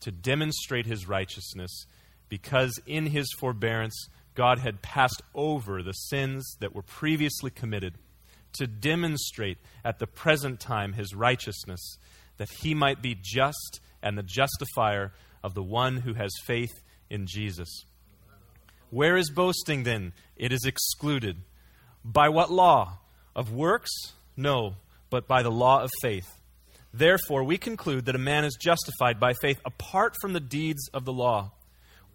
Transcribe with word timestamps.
to 0.00 0.10
demonstrate 0.10 0.86
his 0.86 1.08
righteousness, 1.08 1.86
because 2.28 2.80
in 2.86 3.06
his 3.06 3.32
forbearance 3.38 4.08
God 4.34 4.58
had 4.58 4.82
passed 4.82 5.22
over 5.34 5.82
the 5.82 5.92
sins 5.92 6.56
that 6.60 6.74
were 6.74 6.82
previously 6.82 7.50
committed, 7.50 7.94
to 8.54 8.66
demonstrate 8.66 9.58
at 9.84 9.98
the 9.98 10.06
present 10.06 10.60
time 10.60 10.92
his 10.92 11.14
righteousness, 11.14 11.98
that 12.36 12.50
he 12.60 12.74
might 12.74 13.02
be 13.02 13.16
just 13.20 13.80
and 14.02 14.16
the 14.16 14.22
justifier 14.22 15.12
of 15.42 15.54
the 15.54 15.62
one 15.62 15.98
who 15.98 16.14
has 16.14 16.30
faith 16.44 16.82
in 17.10 17.26
Jesus. 17.26 17.84
Where 18.90 19.16
is 19.16 19.30
boasting 19.30 19.82
then? 19.82 20.12
It 20.36 20.52
is 20.52 20.64
excluded. 20.64 21.38
By 22.04 22.28
what 22.28 22.50
law? 22.50 22.98
Of 23.34 23.52
works? 23.52 23.90
No, 24.36 24.76
but 25.10 25.26
by 25.26 25.42
the 25.42 25.50
law 25.50 25.82
of 25.82 25.90
faith. 26.00 26.35
Therefore, 26.96 27.44
we 27.44 27.58
conclude 27.58 28.06
that 28.06 28.14
a 28.14 28.18
man 28.18 28.46
is 28.46 28.56
justified 28.58 29.20
by 29.20 29.34
faith 29.42 29.60
apart 29.66 30.14
from 30.18 30.32
the 30.32 30.40
deeds 30.40 30.88
of 30.94 31.04
the 31.04 31.12
law. 31.12 31.50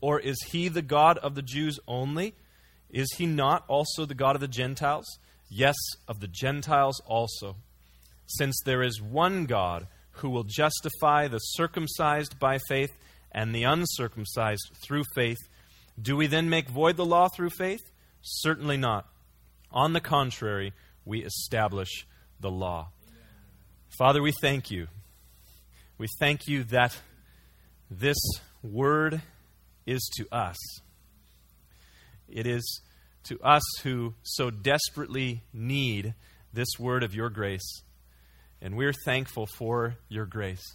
Or 0.02 0.20
is 0.20 0.42
he 0.52 0.70
the 0.70 0.82
God 0.82 1.20
of 1.20 1.36
the 1.36 1.44
Jews 1.44 1.80
only? 1.88 2.34
Is 2.90 3.08
he 3.20 3.28
not 3.28 3.64
also 3.68 4.06
the 4.06 4.16
God 4.16 4.36
of 4.36 4.42
the 4.42 4.48
Gentiles? 4.48 5.06
Yes, 5.52 5.76
of 6.08 6.20
the 6.20 6.28
Gentiles 6.28 7.00
also. 7.06 7.58
Since 8.26 8.59
there 8.66 8.82
is 8.82 9.00
one 9.00 9.46
God 9.46 9.86
who 10.14 10.32
will 10.32 10.46
justify 10.46 11.28
the 11.28 11.38
circumcised 11.38 12.40
by 12.40 12.58
faith 12.68 12.92
and 13.32 13.54
the 13.54 13.64
uncircumcised 13.64 14.72
through 14.84 15.04
faith, 15.14 15.38
do 16.02 16.18
we 16.18 16.26
then 16.26 16.50
make 16.50 16.68
void 16.68 16.98
the 16.98 17.06
law 17.06 17.28
through 17.28 17.52
faith? 17.52 17.82
Certainly 18.24 18.78
not. 18.78 19.08
On 19.72 19.94
the 19.94 20.02
contrary, 20.02 20.74
we 21.06 21.24
establish 21.24 22.08
the 22.40 22.50
law. 22.50 22.90
Father, 24.02 24.24
we 24.24 24.32
thank 24.42 24.72
you. 24.72 24.88
We 26.00 26.08
thank 26.20 26.48
you 26.48 26.64
that 26.64 26.98
this 27.92 28.18
word 28.64 29.22
is 29.86 30.02
to 30.18 30.28
us. 30.32 30.58
It 32.28 32.48
is 32.48 32.82
to 33.26 33.40
us 33.42 33.62
who 33.84 34.16
so 34.24 34.50
desperately 34.50 35.44
need 35.54 36.16
this 36.52 36.80
word 36.80 37.04
of 37.04 37.14
your 37.14 37.30
grace. 37.30 37.84
And 38.60 38.76
we're 38.76 38.96
thankful 39.06 39.46
for 39.56 39.98
your 40.10 40.26
grace. 40.26 40.66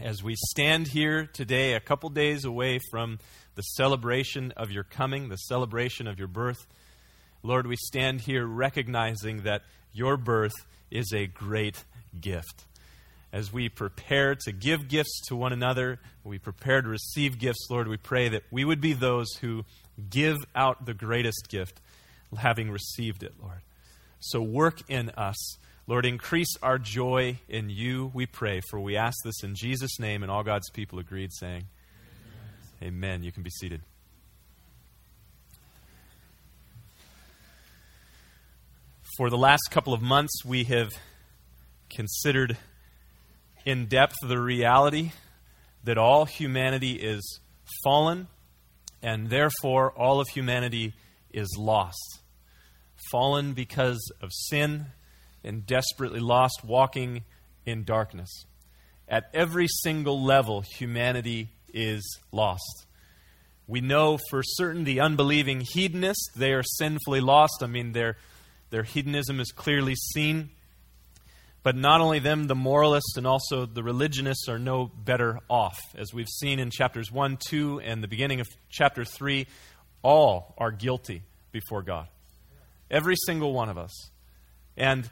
As 0.00 0.22
we 0.22 0.34
stand 0.34 0.88
here 0.88 1.28
today, 1.30 1.74
a 1.74 1.80
couple 1.80 2.08
days 2.08 2.46
away 2.46 2.78
from 2.90 3.18
the 3.56 3.62
celebration 3.62 4.54
of 4.56 4.70
your 4.70 4.84
coming, 4.84 5.28
the 5.28 5.36
celebration 5.36 6.06
of 6.06 6.18
your 6.18 6.28
birth, 6.28 6.66
Lord, 7.42 7.66
we 7.66 7.76
stand 7.76 8.22
here 8.22 8.46
recognizing 8.46 9.42
that 9.42 9.64
your 9.92 10.16
birth 10.16 10.54
is 10.90 11.12
a 11.12 11.26
great 11.26 11.84
gift. 12.20 12.64
As 13.32 13.52
we 13.52 13.68
prepare 13.68 14.34
to 14.34 14.52
give 14.52 14.88
gifts 14.88 15.20
to 15.28 15.36
one 15.36 15.52
another, 15.52 16.00
we 16.24 16.38
prepare 16.38 16.80
to 16.80 16.88
receive 16.88 17.38
gifts, 17.38 17.66
Lord, 17.70 17.86
we 17.88 17.98
pray 17.98 18.28
that 18.30 18.42
we 18.50 18.64
would 18.64 18.80
be 18.80 18.94
those 18.94 19.28
who 19.40 19.64
give 20.08 20.38
out 20.54 20.86
the 20.86 20.94
greatest 20.94 21.48
gift, 21.48 21.80
having 22.36 22.70
received 22.70 23.22
it, 23.22 23.34
Lord. 23.42 23.60
So 24.20 24.40
work 24.40 24.80
in 24.88 25.10
us. 25.10 25.58
Lord, 25.86 26.04
increase 26.04 26.54
our 26.62 26.78
joy 26.78 27.38
in 27.48 27.70
you, 27.70 28.10
we 28.12 28.26
pray, 28.26 28.60
for 28.68 28.78
we 28.78 28.96
ask 28.96 29.16
this 29.24 29.42
in 29.42 29.54
Jesus' 29.54 29.98
name, 29.98 30.22
and 30.22 30.30
all 30.30 30.42
God's 30.42 30.68
people 30.70 30.98
agreed, 30.98 31.30
saying, 31.32 31.64
Amen. 32.82 32.94
Amen. 32.94 33.22
You 33.22 33.32
can 33.32 33.42
be 33.42 33.50
seated. 33.50 33.80
For 39.16 39.30
the 39.30 39.38
last 39.38 39.62
couple 39.70 39.94
of 39.94 40.02
months, 40.02 40.44
we 40.44 40.64
have 40.64 40.90
considered 41.90 42.56
in 43.64 43.86
depth 43.86 44.16
the 44.22 44.38
reality 44.38 45.12
that 45.84 45.98
all 45.98 46.24
humanity 46.24 46.92
is 46.92 47.40
fallen 47.84 48.28
and 49.02 49.30
therefore 49.30 49.92
all 49.92 50.20
of 50.20 50.28
humanity 50.28 50.94
is 51.32 51.56
lost. 51.58 52.20
Fallen 53.10 53.52
because 53.52 54.00
of 54.20 54.30
sin 54.32 54.86
and 55.44 55.66
desperately 55.66 56.20
lost, 56.20 56.64
walking 56.64 57.24
in 57.64 57.84
darkness. 57.84 58.44
At 59.08 59.30
every 59.32 59.68
single 59.68 60.22
level, 60.22 60.62
humanity 60.62 61.50
is 61.72 62.02
lost. 62.32 62.86
We 63.66 63.80
know 63.80 64.18
for 64.30 64.42
certain 64.42 64.84
the 64.84 65.00
unbelieving 65.00 65.60
hedonists, 65.60 66.30
they 66.34 66.52
are 66.52 66.62
sinfully 66.62 67.20
lost. 67.20 67.62
I 67.62 67.66
mean, 67.66 67.92
their, 67.92 68.16
their 68.70 68.82
hedonism 68.82 69.40
is 69.40 69.52
clearly 69.52 69.94
seen 69.94 70.50
but 71.68 71.76
not 71.76 72.00
only 72.00 72.18
them, 72.18 72.46
the 72.46 72.54
moralists 72.54 73.18
and 73.18 73.26
also 73.26 73.66
the 73.66 73.82
religionists 73.82 74.48
are 74.48 74.58
no 74.58 74.86
better 75.04 75.38
off. 75.50 75.78
As 75.94 76.14
we've 76.14 76.26
seen 76.26 76.60
in 76.60 76.70
chapters 76.70 77.12
1, 77.12 77.36
2, 77.46 77.80
and 77.80 78.02
the 78.02 78.08
beginning 78.08 78.40
of 78.40 78.46
chapter 78.70 79.04
3, 79.04 79.46
all 80.02 80.54
are 80.56 80.70
guilty 80.70 81.24
before 81.52 81.82
God. 81.82 82.08
Every 82.90 83.16
single 83.26 83.52
one 83.52 83.68
of 83.68 83.76
us. 83.76 83.92
And 84.78 85.10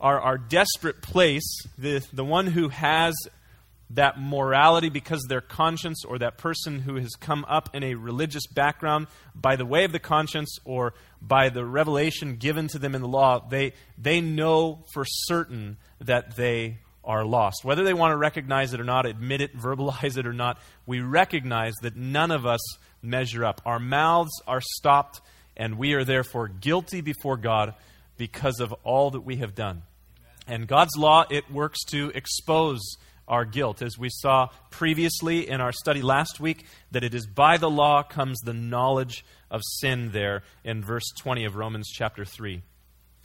our, 0.00 0.20
our 0.20 0.38
desperate 0.38 1.02
place, 1.02 1.66
the, 1.76 2.06
the 2.12 2.24
one 2.24 2.46
who 2.46 2.68
has 2.68 3.12
that 3.94 4.20
morality 4.20 4.88
because 4.88 5.24
their 5.28 5.40
conscience 5.40 6.04
or 6.04 6.18
that 6.18 6.38
person 6.38 6.80
who 6.80 6.96
has 6.96 7.14
come 7.14 7.44
up 7.48 7.74
in 7.74 7.82
a 7.82 7.94
religious 7.94 8.46
background 8.46 9.06
by 9.34 9.56
the 9.56 9.64
way 9.64 9.84
of 9.84 9.92
the 9.92 9.98
conscience 9.98 10.58
or 10.64 10.94
by 11.20 11.48
the 11.48 11.64
revelation 11.64 12.36
given 12.36 12.68
to 12.68 12.78
them 12.78 12.94
in 12.94 13.02
the 13.02 13.08
law, 13.08 13.46
they, 13.48 13.72
they 13.96 14.20
know 14.20 14.84
for 14.92 15.04
certain 15.04 15.76
that 16.00 16.36
they 16.36 16.78
are 17.04 17.24
lost. 17.24 17.64
Whether 17.64 17.84
they 17.84 17.94
want 17.94 18.12
to 18.12 18.16
recognize 18.16 18.72
it 18.72 18.80
or 18.80 18.84
not, 18.84 19.06
admit 19.06 19.40
it, 19.40 19.56
verbalize 19.58 20.16
it 20.16 20.26
or 20.26 20.32
not, 20.32 20.58
we 20.86 21.00
recognize 21.00 21.74
that 21.82 21.96
none 21.96 22.30
of 22.30 22.46
us 22.46 22.60
measure 23.02 23.44
up. 23.44 23.60
Our 23.64 23.78
mouths 23.78 24.32
are 24.46 24.60
stopped, 24.60 25.20
and 25.56 25.78
we 25.78 25.92
are 25.92 26.04
therefore 26.04 26.48
guilty 26.48 27.00
before 27.00 27.36
God 27.36 27.74
because 28.16 28.60
of 28.60 28.72
all 28.84 29.10
that 29.10 29.20
we 29.20 29.36
have 29.36 29.54
done. 29.54 29.82
And 30.46 30.66
God's 30.66 30.96
law, 30.96 31.24
it 31.30 31.50
works 31.50 31.78
to 31.90 32.10
expose 32.14 32.80
our 33.28 33.44
guilt. 33.44 33.82
As 33.82 33.98
we 33.98 34.08
saw 34.10 34.48
previously 34.70 35.48
in 35.48 35.60
our 35.60 35.72
study 35.72 36.02
last 36.02 36.40
week, 36.40 36.64
that 36.90 37.04
it 37.04 37.14
is 37.14 37.26
by 37.26 37.56
the 37.56 37.70
law 37.70 38.02
comes 38.02 38.38
the 38.40 38.54
knowledge 38.54 39.24
of 39.50 39.60
sin 39.80 40.10
there 40.12 40.42
in 40.64 40.82
verse 40.82 41.10
20 41.18 41.44
of 41.44 41.56
Romans 41.56 41.88
chapter 41.92 42.24
3. 42.24 42.62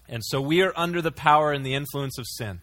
And 0.08 0.24
so 0.26 0.42
we 0.42 0.62
are 0.62 0.74
under 0.76 1.02
the 1.02 1.12
power 1.12 1.52
and 1.52 1.66
the 1.66 1.76
influence 1.76 2.18
of 2.18 2.26
sin. 2.28 2.62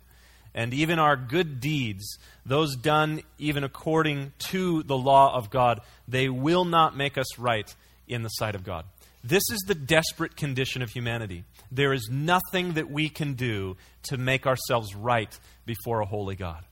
And 0.54 0.72
even 0.72 0.98
our 0.98 1.16
good 1.16 1.60
deeds, 1.60 2.18
those 2.46 2.76
done 2.76 3.22
even 3.38 3.62
according 3.62 4.32
to 4.50 4.82
the 4.84 4.96
law 4.96 5.34
of 5.34 5.50
God, 5.50 5.80
they 6.08 6.28
will 6.28 6.64
not 6.64 6.96
make 6.96 7.18
us 7.18 7.38
right 7.38 7.72
in 8.08 8.22
the 8.22 8.30
sight 8.30 8.54
of 8.54 8.64
God. 8.64 8.84
This 9.22 9.42
is 9.50 9.58
the 9.66 9.74
desperate 9.74 10.36
condition 10.36 10.82
of 10.82 10.90
humanity. 10.90 11.44
There 11.70 11.92
is 11.92 12.08
nothing 12.10 12.74
that 12.74 12.90
we 12.90 13.08
can 13.08 13.34
do 13.34 13.76
to 14.04 14.16
make 14.16 14.46
ourselves 14.46 14.94
right 14.94 15.36
before 15.66 16.00
a 16.00 16.06
holy 16.06 16.36
God. 16.36 16.64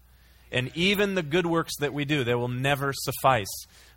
And 0.54 0.70
even 0.76 1.16
the 1.16 1.22
good 1.24 1.46
works 1.46 1.76
that 1.80 1.92
we 1.92 2.04
do, 2.04 2.22
they 2.22 2.36
will 2.36 2.48
never 2.48 2.92
suffice. 2.94 3.52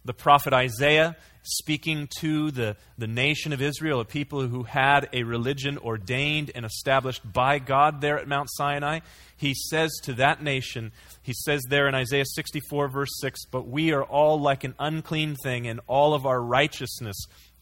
The 0.06 0.14
prophet 0.14 0.54
Isaiah, 0.54 1.16
speaking 1.44 2.10
to 2.20 2.50
the, 2.50 2.76
the 2.98 3.06
nation 3.06 3.54
of 3.54 3.62
Israel, 3.62 4.00
a 4.00 4.06
people 4.06 4.48
who 4.48 4.64
had 4.64 5.08
a 5.14 5.22
religion 5.22 5.78
ordained 5.78 6.52
and 6.56 6.66
established 6.66 7.22
by 7.32 7.60
God 7.60 8.02
there 8.02 8.18
at 8.18 8.28
Mount 8.28 8.50
Sinai, 8.52 9.02
he 9.38 9.54
says 9.54 9.92
to 10.06 10.14
that 10.14 10.42
nation, 10.42 10.92
he 11.22 11.34
says 11.46 11.62
there 11.70 11.88
in 11.88 11.94
Isaiah 11.94 12.26
64, 12.26 12.88
verse 12.88 13.12
6, 13.22 13.46
But 13.52 13.68
we 13.68 13.94
are 13.94 14.04
all 14.04 14.42
like 14.42 14.64
an 14.64 14.74
unclean 14.80 15.36
thing, 15.44 15.68
and 15.68 15.80
all 15.86 16.16
of 16.16 16.26
our 16.26 16.42
righteousness 16.42 17.18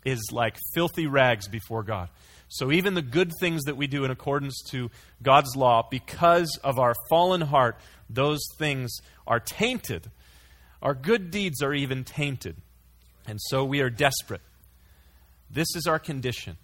is 0.05 0.29
like 0.31 0.57
filthy 0.73 1.07
rags 1.07 1.49
before 1.49 1.83
God. 1.83 2.07
So 2.47 2.71
even 2.71 2.93
the 2.93 3.01
good 3.01 3.31
things 3.39 3.63
that 3.63 3.77
we 3.77 3.87
do 3.87 4.05
in 4.05 4.11
accordance 4.11 4.61
to 4.69 4.91
God's 5.21 5.55
law, 5.55 5.87
because 5.89 6.57
of 6.63 6.79
our 6.79 6.93
fallen 7.09 7.41
heart, 7.41 7.77
those 8.09 8.41
things 8.57 8.91
are 9.25 9.39
tainted. 9.39 10.09
Our 10.81 10.93
good 10.93 11.31
deeds 11.31 11.61
are 11.61 11.73
even 11.73 12.03
tainted. 12.03 12.57
And 13.27 13.39
so 13.41 13.65
we 13.65 13.81
are 13.81 13.89
desperate. 13.89 14.41
This 15.49 15.67
is 15.75 15.87
our 15.87 15.99
condition 15.99 16.57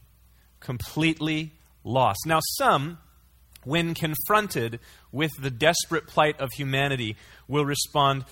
completely 0.60 1.51
lost. 1.84 2.19
Now, 2.25 2.39
some, 2.57 3.00
when 3.63 3.94
confronted 3.94 4.80
with 5.12 5.31
the 5.39 5.50
desperate 5.51 6.07
plight 6.07 6.39
of 6.39 6.50
humanity, 6.56 7.18
will 7.48 7.66
respond, 7.66 8.25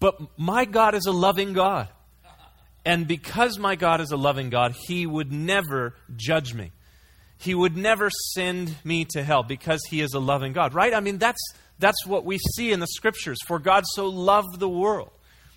But 0.00 0.38
my 0.38 0.64
God 0.64 0.94
is 0.94 1.06
a 1.06 1.12
loving 1.12 1.52
God. 1.52 1.88
And 2.86 3.06
because 3.06 3.58
my 3.58 3.76
God 3.76 4.00
is 4.00 4.10
a 4.10 4.16
loving 4.16 4.50
God, 4.50 4.74
He 4.86 5.06
would 5.06 5.32
never 5.32 5.94
judge 6.16 6.54
me. 6.54 6.70
He 7.36 7.54
would 7.54 7.76
never 7.76 8.10
send 8.32 8.74
me 8.84 9.04
to 9.10 9.22
hell 9.22 9.42
because 9.42 9.80
He 9.90 10.00
is 10.00 10.14
a 10.14 10.20
loving 10.20 10.52
God, 10.52 10.74
right? 10.74 10.94
I 10.94 11.00
mean, 11.00 11.18
that's, 11.18 11.40
that's 11.78 12.06
what 12.06 12.24
we 12.24 12.38
see 12.38 12.72
in 12.72 12.80
the 12.80 12.86
Scriptures. 12.86 13.38
For 13.46 13.58
God 13.58 13.84
so 13.94 14.08
loved 14.08 14.60
the 14.60 14.68
world. 14.68 15.10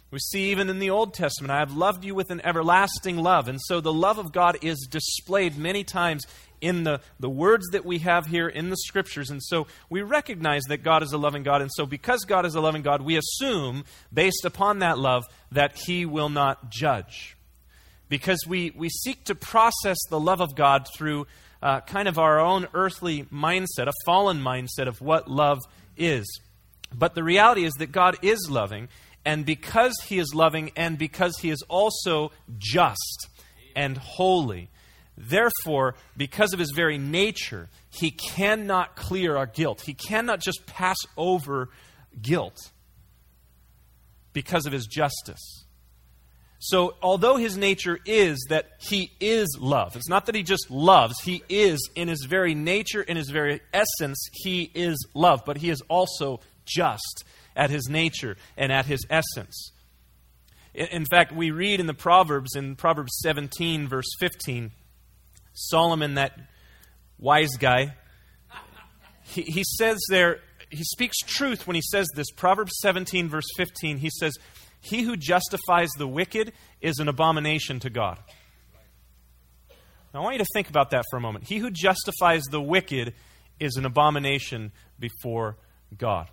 We 0.10 0.20
see 0.20 0.52
even 0.52 0.70
in 0.70 0.80
the 0.80 0.90
Old 0.90 1.14
Testament, 1.14 1.52
I 1.52 1.60
have 1.60 1.76
loved 1.76 2.06
you 2.06 2.16
with 2.16 2.32
an 2.32 2.40
everlasting 2.46 3.18
love. 3.18 3.50
And 3.50 3.60
so 3.62 3.82
the 3.82 3.92
love 3.92 4.18
of 4.18 4.32
God 4.32 4.58
is 4.62 4.88
displayed 4.90 5.58
many 5.58 5.84
times 5.84 6.24
in 6.62 6.84
the, 6.84 7.02
the 7.20 7.30
words 7.30 7.68
that 7.72 7.86
we 7.86 8.00
have 8.00 8.26
here 8.26 8.48
in 8.48 8.70
the 8.70 8.78
scriptures. 8.78 9.30
And 9.30 9.44
so 9.44 9.68
we 9.90 10.02
recognize 10.02 10.64
that 10.70 10.78
God 10.78 11.04
is 11.04 11.12
a 11.12 11.18
loving 11.18 11.44
God. 11.44 11.62
And 11.62 11.70
so 11.74 11.86
because 11.86 12.24
God 12.24 12.46
is 12.46 12.56
a 12.56 12.62
loving 12.62 12.84
God, 12.84 13.02
we 13.02 13.18
assume, 13.18 13.84
based 14.14 14.46
upon 14.46 14.80
that 14.80 14.98
love, 14.98 15.26
that 15.52 15.78
He 15.78 16.06
will 16.06 16.30
not 16.30 16.70
judge. 16.70 17.36
Because 18.08 18.40
we, 18.48 18.72
we 18.76 18.88
seek 18.88 19.26
to 19.26 19.36
process 19.36 19.98
the 20.10 20.20
love 20.20 20.40
of 20.40 20.56
God 20.56 20.88
through 20.96 21.28
uh, 21.62 21.82
kind 21.82 22.08
of 22.08 22.18
our 22.18 22.40
own 22.40 22.68
earthly 22.74 23.24
mindset, 23.24 23.88
a 23.88 23.94
fallen 24.06 24.42
mindset 24.42 24.88
of 24.88 25.02
what 25.02 25.30
love 25.30 25.60
is. 25.96 26.42
But 26.94 27.16
the 27.16 27.24
reality 27.24 27.66
is 27.66 27.74
that 27.80 27.92
God 27.92 28.18
is 28.22 28.50
loving, 28.50 28.90
and 29.26 29.46
because 29.46 29.96
He 30.06 30.20
is 30.20 30.34
loving, 30.34 30.72
and 30.76 30.98
because 30.98 31.38
He 31.40 31.50
is 31.50 31.64
also 31.70 32.32
just 32.58 33.30
and 33.76 33.98
holy, 33.98 34.70
Therefore, 35.18 35.96
because 36.16 36.54
of 36.54 36.60
his 36.60 36.72
very 36.76 37.00
nature, 37.00 37.70
he 37.90 38.12
cannot 38.12 38.96
clear 38.96 39.36
our 39.36 39.48
guilt. 39.48 39.82
He 39.82 39.96
cannot 39.96 40.40
just 40.40 40.68
pass 40.68 40.98
over 41.18 41.70
guilt 42.22 42.72
because 44.32 44.68
of 44.68 44.74
his 44.74 44.86
justice. 44.86 45.66
So, 46.60 46.96
although 47.04 47.38
his 47.38 47.56
nature 47.56 48.00
is 48.06 48.48
that 48.50 48.72
he 48.80 49.12
is 49.20 49.58
love, 49.60 49.96
it's 49.96 50.10
not 50.10 50.26
that 50.26 50.34
he 50.34 50.42
just 50.42 50.72
loves, 50.72 51.16
he 51.24 51.44
is 51.50 51.90
in 51.96 52.08
his 52.08 52.26
very 52.28 52.56
nature, 52.56 53.02
in 53.02 53.16
his 53.16 53.30
very 53.30 53.62
essence, 53.74 54.18
he 54.34 54.72
is 54.74 54.98
love, 55.14 55.44
but 55.46 55.58
he 55.58 55.70
is 55.70 55.82
also 55.88 56.40
just 56.66 57.24
at 57.56 57.70
his 57.70 57.88
nature 57.90 58.38
and 58.58 58.72
at 58.72 58.88
his 58.88 59.06
essence. 59.10 59.72
In 60.74 61.06
fact, 61.06 61.32
we 61.32 61.52
read 61.52 61.80
in 61.80 61.88
the 61.88 61.94
Proverbs, 61.94 62.56
in 62.56 62.76
Proverbs 62.76 63.18
17, 63.22 63.88
verse 63.88 64.08
15, 64.20 64.72
Solomon, 65.54 66.16
that 66.16 66.40
wise 67.20 67.56
guy, 67.58 67.96
he, 69.24 69.42
he 69.42 69.64
says 69.64 70.00
there, 70.10 70.40
he 70.70 70.84
speaks 70.84 71.18
truth 71.18 71.68
when 71.68 71.76
he 71.76 71.82
says 71.82 72.08
this. 72.16 72.30
Proverbs 72.32 72.74
17, 72.82 73.30
verse 73.30 73.48
15, 73.58 73.98
he 73.98 74.10
says, 74.10 74.34
He 74.90 75.04
who 75.04 75.18
justifies 75.18 75.90
the 75.98 76.08
wicked 76.08 76.54
is 76.82 77.00
an 77.00 77.08
abomination 77.08 77.80
to 77.82 77.90
God. 77.90 78.18
Now, 80.14 80.22
I 80.22 80.24
want 80.24 80.34
you 80.36 80.40
to 80.40 80.50
think 80.54 80.70
about 80.70 80.92
that 80.92 81.04
for 81.12 81.18
a 81.18 81.22
moment. 81.22 81.46
He 81.48 81.58
who 81.58 81.70
justifies 81.70 82.44
the 82.50 82.62
wicked 82.62 83.14
is 83.60 83.76
an 83.76 83.86
abomination 83.86 84.72
before 85.00 85.58
God. 85.98 86.30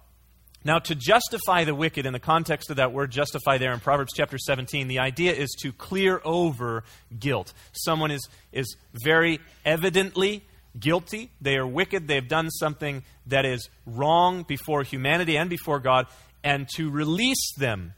Now, 0.66 0.78
to 0.78 0.94
justify 0.94 1.64
the 1.64 1.74
wicked, 1.74 2.06
in 2.06 2.14
the 2.14 2.18
context 2.18 2.70
of 2.70 2.76
that 2.76 2.92
word 2.92 3.10
justify 3.10 3.58
there 3.58 3.72
in 3.72 3.80
Proverbs 3.80 4.12
chapter 4.16 4.38
17, 4.38 4.88
the 4.88 5.00
idea 5.00 5.34
is 5.34 5.50
to 5.60 5.72
clear 5.72 6.22
over 6.24 6.84
guilt. 7.18 7.52
Someone 7.72 8.10
is, 8.10 8.26
is 8.50 8.74
very 9.04 9.40
evidently 9.66 10.42
guilty. 10.78 11.30
They 11.42 11.56
are 11.56 11.66
wicked. 11.66 12.08
They 12.08 12.14
have 12.14 12.28
done 12.28 12.48
something 12.50 13.02
that 13.26 13.44
is 13.44 13.68
wrong 13.84 14.44
before 14.44 14.82
humanity 14.84 15.36
and 15.36 15.50
before 15.50 15.80
God. 15.80 16.06
And 16.42 16.66
to 16.76 16.90
release 16.90 17.54
them 17.58 17.92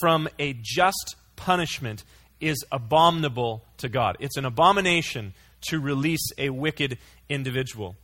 from 0.00 0.28
a 0.38 0.54
just 0.60 1.16
punishment 1.36 2.04
is 2.40 2.64
abominable 2.70 3.64
to 3.78 3.88
God. 3.88 4.16
It's 4.20 4.36
an 4.36 4.44
abomination 4.44 5.34
to 5.68 5.80
release 5.80 6.30
a 6.38 6.50
wicked 6.50 6.98
individual. 7.28 7.96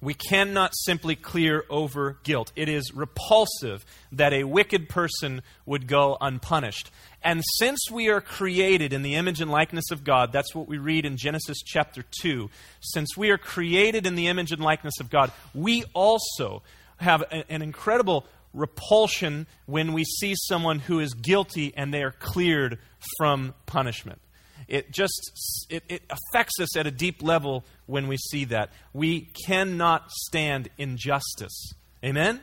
We 0.00 0.12
cannot 0.12 0.72
simply 0.84 1.16
clear 1.16 1.64
over 1.70 2.18
guilt. 2.22 2.52
It 2.54 2.68
is 2.68 2.92
repulsive 2.94 3.84
that 4.12 4.34
a 4.34 4.44
wicked 4.44 4.90
person 4.90 5.40
would 5.64 5.86
go 5.86 6.18
unpunished. 6.20 6.90
And 7.22 7.42
since 7.58 7.78
we 7.90 8.08
are 8.08 8.20
created 8.20 8.92
in 8.92 9.02
the 9.02 9.14
image 9.14 9.40
and 9.40 9.50
likeness 9.50 9.90
of 9.90 10.04
God, 10.04 10.32
that's 10.32 10.54
what 10.54 10.68
we 10.68 10.76
read 10.76 11.06
in 11.06 11.16
Genesis 11.16 11.62
chapter 11.64 12.04
2. 12.20 12.50
Since 12.80 13.16
we 13.16 13.30
are 13.30 13.38
created 13.38 14.06
in 14.06 14.16
the 14.16 14.26
image 14.26 14.52
and 14.52 14.62
likeness 14.62 15.00
of 15.00 15.08
God, 15.08 15.32
we 15.54 15.82
also 15.94 16.62
have 16.98 17.24
an 17.30 17.62
incredible 17.62 18.26
repulsion 18.56 19.46
when 19.66 19.92
we 19.92 20.04
see 20.04 20.34
someone 20.48 20.80
who 20.80 20.98
is 20.98 21.14
guilty 21.14 21.72
and 21.76 21.92
they 21.94 22.02
are 22.02 22.12
cleared 22.12 22.78
from 23.18 23.54
punishment. 23.66 24.20
It 24.66 24.90
just 24.90 25.66
it, 25.70 25.84
it 25.88 26.02
affects 26.10 26.58
us 26.60 26.76
at 26.76 26.86
a 26.86 26.90
deep 26.90 27.22
level 27.22 27.64
when 27.86 28.08
we 28.08 28.16
see 28.16 28.46
that. 28.46 28.70
We 28.92 29.28
cannot 29.46 30.10
stand 30.10 30.70
injustice. 30.76 31.72
Amen? 32.04 32.40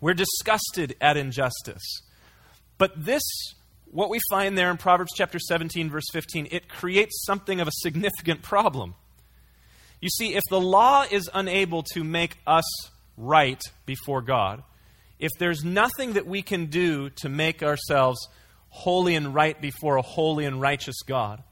We're 0.00 0.14
disgusted 0.14 0.96
at 1.00 1.16
injustice. 1.16 2.02
But 2.78 3.04
this, 3.04 3.22
what 3.90 4.10
we 4.10 4.18
find 4.28 4.58
there 4.58 4.70
in 4.70 4.76
Proverbs 4.76 5.12
chapter 5.16 5.38
17, 5.38 5.88
verse 5.88 6.04
15, 6.12 6.48
it 6.50 6.68
creates 6.68 7.24
something 7.24 7.60
of 7.60 7.68
a 7.68 7.72
significant 7.72 8.42
problem. 8.42 8.94
You 10.00 10.10
see, 10.10 10.34
if 10.34 10.42
the 10.50 10.60
law 10.60 11.04
is 11.10 11.30
unable 11.32 11.82
to 11.94 12.04
make 12.04 12.36
us 12.46 12.64
right 13.16 13.60
before 13.86 14.20
God, 14.20 14.62
if 15.18 15.30
there's 15.38 15.64
nothing 15.64 16.14
that 16.14 16.26
we 16.26 16.42
can 16.42 16.66
do 16.66 17.10
to 17.10 17.28
make 17.28 17.62
ourselves 17.62 18.28
holy 18.68 19.14
and 19.14 19.34
right 19.34 19.60
before 19.60 19.96
a 19.96 20.02
holy 20.02 20.44
and 20.44 20.60
righteous 20.60 21.02
God. 21.06 21.42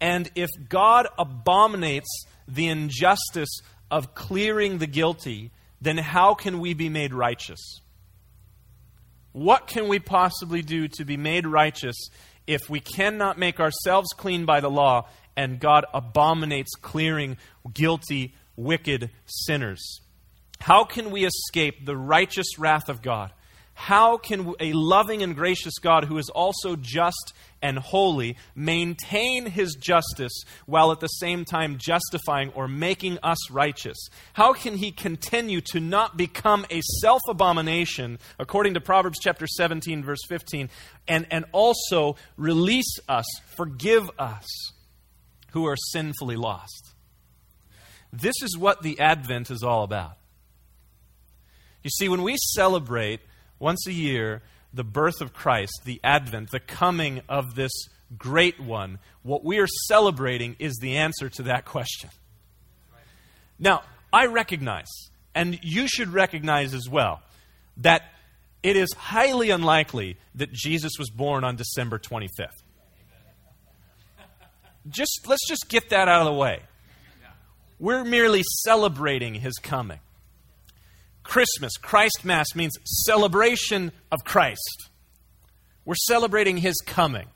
And 0.00 0.30
if 0.34 0.48
God 0.68 1.08
abominates 1.18 2.24
the 2.46 2.68
injustice 2.68 3.60
of 3.90 4.14
clearing 4.14 4.78
the 4.78 4.86
guilty, 4.86 5.50
then 5.80 5.98
how 5.98 6.34
can 6.34 6.60
we 6.60 6.74
be 6.74 6.88
made 6.88 7.12
righteous? 7.12 7.80
What 9.32 9.66
can 9.66 9.88
we 9.88 9.98
possibly 9.98 10.62
do 10.62 10.88
to 10.88 11.04
be 11.04 11.16
made 11.16 11.46
righteous 11.46 11.96
if 12.46 12.68
we 12.68 12.80
cannot 12.80 13.38
make 13.38 13.60
ourselves 13.60 14.08
clean 14.16 14.44
by 14.44 14.60
the 14.60 14.70
law 14.70 15.08
and 15.36 15.58
God 15.58 15.86
abominates 15.94 16.74
clearing 16.74 17.36
guilty, 17.72 18.34
wicked 18.56 19.10
sinners? 19.26 20.00
How 20.62 20.84
can 20.84 21.10
we 21.10 21.24
escape 21.24 21.84
the 21.84 21.96
righteous 21.96 22.56
wrath 22.56 22.88
of 22.88 23.02
God? 23.02 23.32
How 23.74 24.16
can 24.16 24.54
a 24.60 24.72
loving 24.72 25.20
and 25.20 25.34
gracious 25.34 25.80
God, 25.80 26.04
who 26.04 26.18
is 26.18 26.28
also 26.28 26.76
just 26.76 27.32
and 27.60 27.80
holy, 27.80 28.36
maintain 28.54 29.46
his 29.46 29.74
justice 29.74 30.44
while 30.66 30.92
at 30.92 31.00
the 31.00 31.08
same 31.08 31.44
time 31.44 31.78
justifying 31.78 32.50
or 32.50 32.68
making 32.68 33.18
us 33.24 33.50
righteous? 33.50 33.96
How 34.34 34.52
can 34.52 34.76
he 34.76 34.92
continue 34.92 35.60
to 35.72 35.80
not 35.80 36.16
become 36.16 36.64
a 36.70 36.80
self 37.00 37.22
abomination, 37.28 38.20
according 38.38 38.74
to 38.74 38.80
Proverbs 38.80 39.18
chapter 39.20 39.48
17, 39.48 40.04
verse 40.04 40.24
15, 40.28 40.70
and, 41.08 41.26
and 41.32 41.44
also 41.50 42.14
release 42.36 43.00
us, 43.08 43.26
forgive 43.56 44.08
us 44.16 44.46
who 45.50 45.66
are 45.66 45.76
sinfully 45.90 46.36
lost? 46.36 46.92
This 48.12 48.36
is 48.44 48.56
what 48.56 48.82
the 48.82 49.00
Advent 49.00 49.50
is 49.50 49.64
all 49.64 49.82
about. 49.82 50.18
You 51.82 51.90
see, 51.90 52.08
when 52.08 52.22
we 52.22 52.36
celebrate 52.36 53.20
once 53.58 53.86
a 53.86 53.92
year 53.92 54.42
the 54.72 54.84
birth 54.84 55.20
of 55.20 55.32
Christ, 55.32 55.82
the 55.84 56.00
advent, 56.02 56.50
the 56.50 56.60
coming 56.60 57.22
of 57.28 57.54
this 57.54 57.72
great 58.16 58.60
one, 58.60 58.98
what 59.22 59.44
we 59.44 59.58
are 59.58 59.66
celebrating 59.88 60.56
is 60.58 60.78
the 60.80 60.96
answer 60.96 61.28
to 61.28 61.42
that 61.44 61.64
question. 61.64 62.10
Now, 63.58 63.82
I 64.12 64.26
recognize, 64.26 64.88
and 65.34 65.58
you 65.62 65.86
should 65.88 66.08
recognize 66.12 66.74
as 66.74 66.88
well, 66.88 67.22
that 67.78 68.02
it 68.62 68.76
is 68.76 68.92
highly 68.92 69.50
unlikely 69.50 70.16
that 70.34 70.52
Jesus 70.52 70.92
was 70.98 71.10
born 71.10 71.44
on 71.44 71.56
December 71.56 71.98
25th. 71.98 72.48
Just 74.88 75.26
let's 75.28 75.46
just 75.48 75.68
get 75.68 75.90
that 75.90 76.08
out 76.08 76.22
of 76.22 76.26
the 76.26 76.38
way. 76.38 76.60
We're 77.78 78.04
merely 78.04 78.42
celebrating 78.64 79.34
his 79.34 79.54
coming. 79.62 79.98
Christmas, 81.22 81.76
Christ 81.76 82.24
Mass, 82.24 82.54
means 82.54 82.72
celebration 82.84 83.92
of 84.10 84.24
Christ. 84.24 84.90
We're 85.84 85.94
celebrating 85.94 86.58
his 86.58 86.76
coming. 86.86 87.28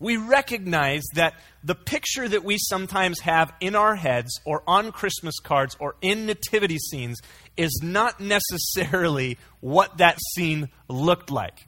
We 0.00 0.16
recognize 0.16 1.02
that 1.14 1.34
the 1.62 1.74
picture 1.74 2.28
that 2.28 2.44
we 2.44 2.58
sometimes 2.58 3.20
have 3.20 3.52
in 3.60 3.74
our 3.74 3.94
heads 3.94 4.38
or 4.44 4.62
on 4.66 4.92
Christmas 4.92 5.38
cards 5.42 5.76
or 5.78 5.96
in 6.02 6.26
nativity 6.26 6.78
scenes 6.78 7.20
is 7.56 7.80
not 7.82 8.20
necessarily 8.20 9.38
what 9.60 9.98
that 9.98 10.18
scene 10.34 10.68
looked 10.88 11.30
like. 11.30 11.66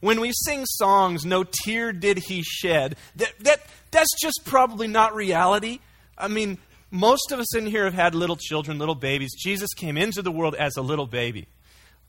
When 0.00 0.20
we 0.20 0.32
sing 0.32 0.66
songs, 0.66 1.24
No 1.24 1.44
Tear 1.44 1.92
Did 1.92 2.18
He 2.18 2.42
Shed, 2.42 2.96
that, 3.16 3.32
that, 3.40 3.60
that's 3.90 4.14
just 4.20 4.40
probably 4.44 4.88
not 4.88 5.14
reality. 5.14 5.78
I 6.18 6.28
mean, 6.28 6.58
most 6.90 7.32
of 7.32 7.38
us 7.38 7.54
in 7.54 7.66
here 7.66 7.84
have 7.84 7.94
had 7.94 8.14
little 8.14 8.36
children, 8.36 8.78
little 8.78 8.94
babies. 8.94 9.34
Jesus 9.38 9.72
came 9.74 9.96
into 9.96 10.22
the 10.22 10.32
world 10.32 10.54
as 10.54 10.76
a 10.76 10.82
little 10.82 11.06
baby. 11.06 11.46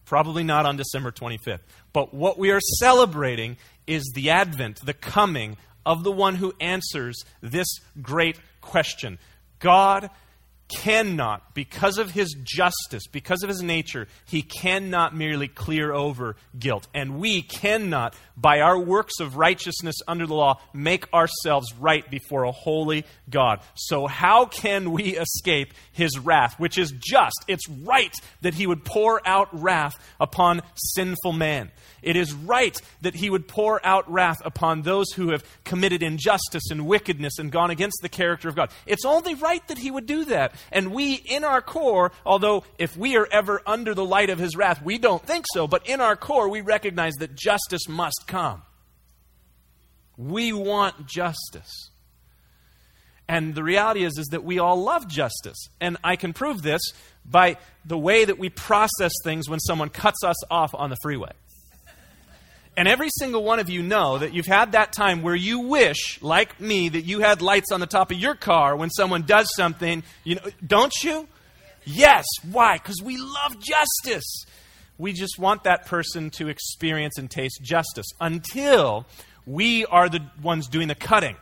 Probably 0.06 0.44
not 0.44 0.66
on 0.66 0.78
December 0.78 1.12
25th. 1.12 1.62
But 1.94 2.14
what 2.14 2.38
we 2.38 2.52
are 2.52 2.60
celebrating 2.80 3.58
is 3.86 4.12
the 4.16 4.32
advent, 4.32 4.84
the 4.84 4.94
coming 4.94 5.58
of 5.86 6.04
the 6.04 6.12
one 6.12 6.36
who 6.36 6.54
answers 6.60 7.24
this 7.42 7.68
great 8.02 8.40
question. 8.62 9.20
God 9.60 10.10
cannot, 10.72 11.54
because 11.54 11.98
of 11.98 12.12
his 12.12 12.36
justice, 12.44 13.08
because 13.08 13.44
of 13.44 13.50
his 13.50 13.62
nature, 13.62 14.08
he 14.25 14.42
cannot 14.42 15.16
merely 15.16 15.48
clear 15.48 15.92
over 15.92 16.36
guilt. 16.58 16.88
And 16.94 17.20
we 17.20 17.42
cannot, 17.42 18.16
by 18.38 18.62
our 18.62 18.80
works 18.80 19.20
of 19.20 19.38
righteousness 19.38 19.96
under 20.08 20.25
the 20.25 20.34
law, 20.34 20.60
make 20.74 21.12
ourselves 21.13 21.74
right 21.75 22.10
before 22.10 22.44
a 22.44 22.51
holy 22.51 23.06
God. 23.30 23.60
So, 23.75 24.08
how 24.08 24.46
can 24.46 24.92
we 24.92 25.18
escape 25.18 25.74
his 25.92 26.18
wrath, 26.18 26.60
which 26.60 26.78
is 26.78 26.92
just? 26.92 27.44
It's 27.48 27.68
right 27.70 28.13
that 28.42 28.54
he 28.54 28.66
would 28.66 28.86
pour 28.86 29.25
out 29.28 29.50
wrath 29.51 29.96
upon 30.20 30.62
sinful 30.75 31.34
man. 31.34 31.72
It 32.01 32.16
is 32.16 32.34
right 32.34 32.80
that 33.01 33.16
he 33.16 33.30
would 33.30 33.48
pour 33.48 33.86
out 33.86 34.12
wrath 34.12 34.42
upon 34.44 34.82
those 34.82 35.12
who 35.12 35.32
have 35.32 35.44
committed 35.63 36.01
injustice 36.01 36.72
and 36.72 36.88
wickedness 36.88 37.38
and 37.38 37.51
gone 37.51 37.70
against 37.70 38.00
the 38.01 38.10
character 38.10 38.50
of 38.50 38.56
God. 38.56 38.72
It's 38.86 39.06
only 39.06 39.36
right 39.36 39.66
that 39.68 39.78
he 39.78 39.92
would 39.92 40.06
do 40.06 40.25
that. 40.25 40.56
And 40.72 40.91
we, 40.91 41.13
in 41.13 41.44
our 41.44 41.62
core, 41.62 42.12
although 42.25 42.63
if 42.77 42.98
we 42.98 43.18
are 43.18 43.27
ever 43.32 43.62
under 43.65 43.94
the 43.94 44.06
light 44.06 44.30
of 44.30 44.39
his 44.39 44.56
wrath, 44.56 44.82
we 44.82 44.98
don't 44.98 45.25
think 45.25 45.46
so, 45.53 45.68
but 45.68 45.88
in 45.88 46.01
our 46.01 46.15
core, 46.15 46.50
we 46.50 46.62
recognize 46.62 47.13
that 47.15 47.36
justice 47.36 47.88
must 47.88 48.24
come. 48.27 48.62
We 50.18 50.53
want 50.53 51.08
justice. 51.08 51.89
And 53.27 53.56
the 53.56 53.63
reality 53.63 54.03
is, 54.03 54.18
is 54.18 54.27
that 54.32 54.44
we 54.44 54.60
all 54.60 54.75
love 54.84 55.08
justice. 55.08 55.70
And 55.80 55.98
I 56.03 56.18
can 56.18 56.34
prove 56.34 56.62
this 56.62 56.82
by 57.25 57.58
the 57.86 57.98
way 57.98 58.25
that 58.25 58.38
we 58.38 58.50
process 58.50 59.13
things 59.24 59.48
when 59.48 59.60
someone 59.60 59.89
cuts 59.89 60.24
us 60.24 60.36
off 60.51 60.75
on 60.75 60.89
the 60.89 60.98
freeway. 61.01 61.32
And 62.78 62.88
every 62.88 63.10
single 63.20 63.44
one 63.44 63.60
of 63.60 63.70
you 63.70 63.84
know 63.84 64.18
that 64.18 64.34
you've 64.34 64.46
had 64.46 64.72
that 64.72 64.94
time 64.94 65.22
where 65.22 65.36
you 65.36 65.60
wish, 65.60 66.22
like 66.22 66.60
me, 66.60 66.90
that 66.90 67.01
you 67.01 67.20
had 67.20 67.42
lights 67.42 67.72
on 67.72 67.82
the 67.82 67.86
top 67.86 68.12
of 68.12 68.18
your 68.18 68.34
car 68.34 68.75
when 68.75 68.90
someone 68.90 69.24
does 69.24 69.54
something. 69.56 70.04
You 70.24 70.36
know, 70.36 70.42
don't 70.66 70.94
you? 71.04 71.28
Yes. 71.84 72.25
Why? 72.50 72.78
Because 72.78 73.01
we 73.01 73.18
love 73.18 73.60
justice. 73.60 74.46
We 74.98 75.13
just 75.13 75.38
want 75.38 75.63
that 75.66 75.86
person 75.86 76.30
to 76.32 76.48
experience 76.48 77.18
and 77.18 77.30
taste 77.30 77.60
justice 77.62 78.08
until 78.22 79.06
we 79.46 79.86
are 79.88 80.08
the 80.08 80.22
ones 80.42 80.68
doing 80.68 80.88
the 80.88 80.96
cutting. 80.96 81.36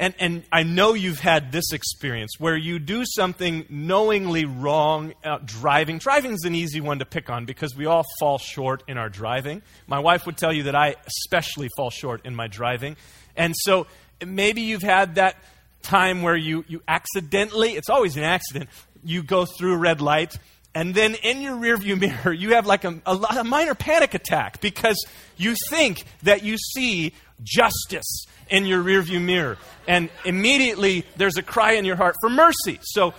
And, 0.00 0.14
and 0.18 0.44
I 0.50 0.62
know 0.62 0.94
you've 0.94 1.20
had 1.20 1.52
this 1.52 1.72
experience 1.74 2.36
where 2.38 2.56
you 2.56 2.78
do 2.78 3.04
something 3.04 3.66
knowingly 3.68 4.46
wrong 4.46 5.12
uh, 5.22 5.40
driving. 5.44 5.98
Driving's 5.98 6.46
an 6.46 6.54
easy 6.54 6.80
one 6.80 7.00
to 7.00 7.04
pick 7.04 7.28
on 7.28 7.44
because 7.44 7.76
we 7.76 7.84
all 7.84 8.06
fall 8.18 8.38
short 8.38 8.82
in 8.88 8.96
our 8.96 9.10
driving. 9.10 9.60
My 9.86 9.98
wife 9.98 10.24
would 10.24 10.38
tell 10.38 10.54
you 10.54 10.62
that 10.62 10.74
I 10.74 10.96
especially 11.06 11.68
fall 11.76 11.90
short 11.90 12.24
in 12.24 12.34
my 12.34 12.46
driving. 12.46 12.96
And 13.36 13.52
so 13.54 13.86
maybe 14.24 14.62
you've 14.62 14.82
had 14.82 15.16
that 15.16 15.36
time 15.82 16.22
where 16.22 16.36
you, 16.36 16.64
you 16.66 16.82
accidentally, 16.88 17.72
it's 17.72 17.90
always 17.90 18.16
an 18.16 18.24
accident, 18.24 18.70
you 19.04 19.22
go 19.22 19.44
through 19.44 19.74
a 19.74 19.78
red 19.78 20.00
light 20.00 20.34
and 20.74 20.94
then 20.94 21.14
in 21.16 21.40
your 21.40 21.56
rearview 21.56 21.98
mirror, 21.98 22.32
you 22.32 22.54
have 22.54 22.66
like 22.66 22.84
a, 22.84 23.00
a, 23.04 23.16
a, 23.38 23.44
minor 23.44 23.74
panic 23.74 24.14
attack 24.14 24.60
because 24.60 25.04
you 25.36 25.54
think 25.68 26.04
that 26.22 26.44
you 26.44 26.56
see 26.58 27.12
justice 27.42 28.26
in 28.48 28.66
your 28.66 28.82
rearview 28.82 29.20
mirror. 29.20 29.58
And 29.88 30.10
immediately 30.24 31.04
there's 31.16 31.36
a 31.36 31.42
cry 31.42 31.72
in 31.72 31.84
your 31.84 31.96
heart 31.96 32.14
for 32.20 32.30
mercy. 32.30 32.78
So, 32.82 33.14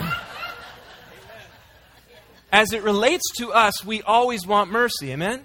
as 2.52 2.72
it 2.72 2.82
relates 2.82 3.22
to 3.38 3.52
us, 3.52 3.84
we 3.84 4.02
always 4.02 4.44
want 4.44 4.72
mercy. 4.72 5.12
Amen? 5.12 5.44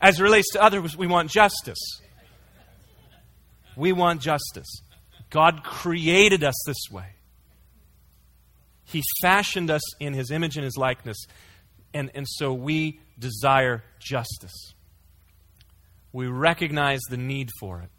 As 0.00 0.18
it 0.18 0.22
relates 0.22 0.52
to 0.52 0.62
others, 0.62 0.96
we 0.96 1.06
want 1.06 1.30
justice. 1.30 2.00
We 3.76 3.92
want 3.92 4.20
justice. 4.20 4.82
God 5.30 5.62
created 5.62 6.42
us 6.42 6.54
this 6.66 6.90
way. 6.90 7.06
He 8.88 9.02
fashioned 9.22 9.70
us 9.70 9.82
in 10.00 10.14
His 10.14 10.30
image 10.30 10.56
and 10.56 10.64
His 10.64 10.76
likeness. 10.76 11.26
And, 11.94 12.10
and 12.14 12.26
so 12.28 12.52
we 12.52 13.00
desire 13.18 13.84
justice. 13.98 14.74
We 16.12 16.26
recognize 16.26 17.00
the 17.10 17.16
need 17.16 17.50
for 17.60 17.80
it. 17.80 17.90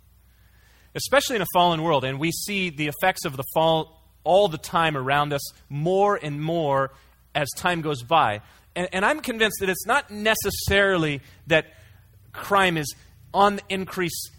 Especially 0.95 1.35
in 1.35 1.41
a 1.41 1.47
fallen 1.53 1.83
world, 1.83 2.03
and 2.03 2.19
we 2.19 2.31
see 2.31 2.69
the 2.71 2.87
effects 2.87 3.25
of 3.25 3.37
the 3.37 3.43
fall 3.53 4.01
all 4.23 4.47
the 4.47 4.57
time 4.57 4.97
around 4.97 5.33
us 5.33 5.41
more 5.69 6.19
and 6.21 6.41
more 6.41 6.91
as 7.35 7.47
time 7.55 7.81
goes 7.81 8.03
by. 8.03 8.41
And, 8.75 8.89
and 8.91 9.05
I'm 9.05 9.21
convinced 9.21 9.57
that 9.59 9.69
it's 9.69 9.85
not 9.85 10.09
necessarily 10.09 11.21
that 11.47 11.67
crime 12.33 12.77
is 12.77 12.93
on 13.33 13.57
the 13.57 13.61
increase 13.69 14.31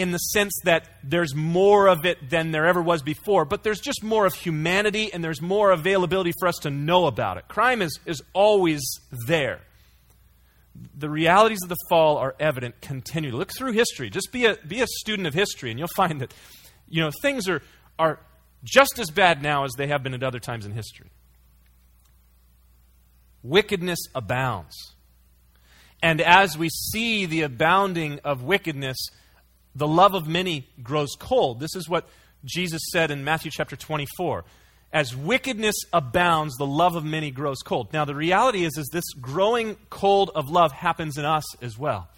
in 0.00 0.12
the 0.12 0.18
sense 0.18 0.52
that 0.64 0.88
there's 1.04 1.34
more 1.34 1.88
of 1.88 2.04
it 2.04 2.30
than 2.30 2.50
there 2.50 2.66
ever 2.66 2.82
was 2.82 3.02
before, 3.02 3.44
but 3.44 3.62
there's 3.62 3.80
just 3.80 4.02
more 4.02 4.26
of 4.26 4.34
humanity 4.34 5.12
and 5.12 5.22
there's 5.22 5.42
more 5.42 5.70
availability 5.70 6.32
for 6.38 6.48
us 6.48 6.56
to 6.62 6.70
know 6.70 7.06
about 7.06 7.36
it. 7.36 7.48
Crime 7.48 7.82
is, 7.82 7.98
is 8.06 8.22
always 8.32 8.82
there 9.26 9.60
the 10.96 11.10
realities 11.10 11.58
of 11.62 11.68
the 11.68 11.76
fall 11.88 12.16
are 12.16 12.34
evident 12.40 12.80
continually. 12.80 13.36
Look 13.36 13.50
through 13.56 13.72
history. 13.72 14.08
Just 14.08 14.32
be 14.32 14.46
a, 14.46 14.56
be 14.66 14.80
a 14.80 14.86
student 14.86 15.28
of 15.28 15.34
history, 15.34 15.70
and 15.70 15.78
you'll 15.78 15.88
find 15.88 16.20
that 16.20 16.32
you 16.88 17.02
know, 17.02 17.10
things 17.22 17.48
are, 17.48 17.62
are 17.98 18.18
just 18.64 18.98
as 18.98 19.10
bad 19.10 19.42
now 19.42 19.64
as 19.64 19.72
they 19.78 19.86
have 19.86 20.02
been 20.02 20.12
at 20.12 20.22
other 20.22 20.40
times 20.40 20.66
in 20.66 20.72
history. 20.72 21.08
Wickedness 23.42 24.00
abounds. 24.14 24.74
And 26.02 26.20
as 26.20 26.58
we 26.58 26.68
see 26.68 27.26
the 27.26 27.42
abounding 27.42 28.18
of 28.24 28.42
wickedness, 28.42 28.96
the 29.74 29.88
love 29.88 30.14
of 30.14 30.26
many 30.26 30.68
grows 30.82 31.14
cold. 31.18 31.60
This 31.60 31.74
is 31.74 31.88
what 31.88 32.08
Jesus 32.44 32.82
said 32.92 33.10
in 33.10 33.24
Matthew 33.24 33.50
chapter 33.50 33.76
24 33.76 34.44
as 34.92 35.16
wickedness 35.16 35.76
abounds, 35.92 36.56
the 36.56 36.66
love 36.66 36.96
of 36.96 37.04
many 37.04 37.30
grows 37.30 37.58
cold. 37.64 37.92
Now, 37.92 38.04
the 38.04 38.14
reality 38.14 38.64
is, 38.64 38.76
is 38.76 38.88
this 38.88 39.04
growing 39.20 39.76
cold 39.88 40.30
of 40.34 40.50
love 40.50 40.72
happens 40.72 41.16
in 41.16 41.24
us 41.24 41.44
as 41.62 41.78
well. 41.78 42.08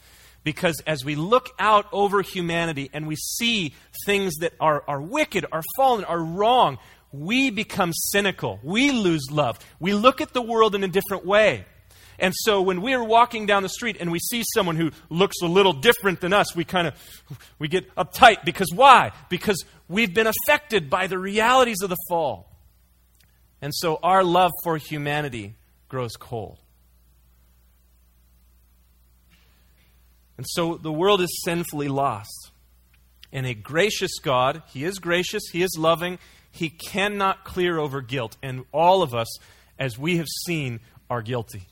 Because 0.45 0.81
as 0.87 1.05
we 1.05 1.15
look 1.15 1.51
out 1.59 1.87
over 1.93 2.23
humanity 2.23 2.91
and 2.93 3.07
we 3.07 3.17
see 3.17 3.75
things 4.07 4.35
that 4.41 4.55
are, 4.59 4.83
are 4.89 5.01
wicked, 5.01 5.47
are 5.53 5.63
fallen, 5.77 6.05
are 6.05 6.23
wrong, 6.23 6.79
we 7.13 7.51
become 7.51 7.93
cynical. 7.93 8.59
We 8.63 8.91
lose 8.91 9.29
love. 9.31 9.59
We 9.79 9.93
look 9.93 10.21
at 10.21 10.33
the 10.33 10.43
world 10.43 10.75
in 10.75 10.83
a 10.83 10.89
different 10.89 11.27
way. 11.27 11.67
And 12.23 12.33
so 12.37 12.63
when 12.63 12.83
we 12.83 12.95
are 12.95 13.03
walking 13.03 13.47
down 13.47 13.65
the 13.65 13.69
street 13.69 13.97
and 13.99 14.13
we 14.13 14.21
see 14.21 14.45
someone 14.55 14.77
who 14.77 14.93
looks 15.11 15.43
a 15.43 15.47
little 15.47 15.73
different 15.73 16.21
than 16.21 16.33
us, 16.33 16.55
we 16.55 16.65
kind 16.65 16.87
of 16.87 16.95
we 17.59 17.67
get 17.67 17.93
uptight 17.97 18.45
because 18.45 18.69
why? 18.73 19.11
Because 19.29 19.65
we've 19.89 20.15
been 20.15 20.29
affected 20.29 20.89
by 20.89 21.09
the 21.09 21.19
realities 21.19 21.79
of 21.83 21.91
the 21.91 21.97
fall. 22.09 22.49
And 23.61 23.75
so 23.75 23.99
our 24.05 24.23
love 24.23 24.53
for 24.63 24.77
humanity 24.77 25.57
grows 25.89 26.13
cold. 26.17 26.59
And 30.37 30.47
so 30.49 30.77
the 30.77 30.93
world 30.93 31.21
is 31.21 31.43
sinfully 31.45 31.89
lost. 31.89 32.53
And 33.33 33.47
a 33.47 33.55
gracious 33.55 34.21
God, 34.21 34.63
He 34.69 34.85
is 34.85 35.01
gracious, 35.01 35.43
He 35.53 35.63
is 35.65 35.77
loving, 35.77 36.21
He 36.53 36.71
cannot 36.71 37.45
clear 37.45 37.81
over 37.81 38.01
guilt. 38.01 38.37
And 38.45 38.65
all 38.71 39.03
of 39.03 39.13
us, 39.13 39.27
as 39.77 39.99
we 39.99 40.19
have 40.19 40.29
seen, 40.47 40.79
are 41.11 41.23
guilty. 41.23 41.67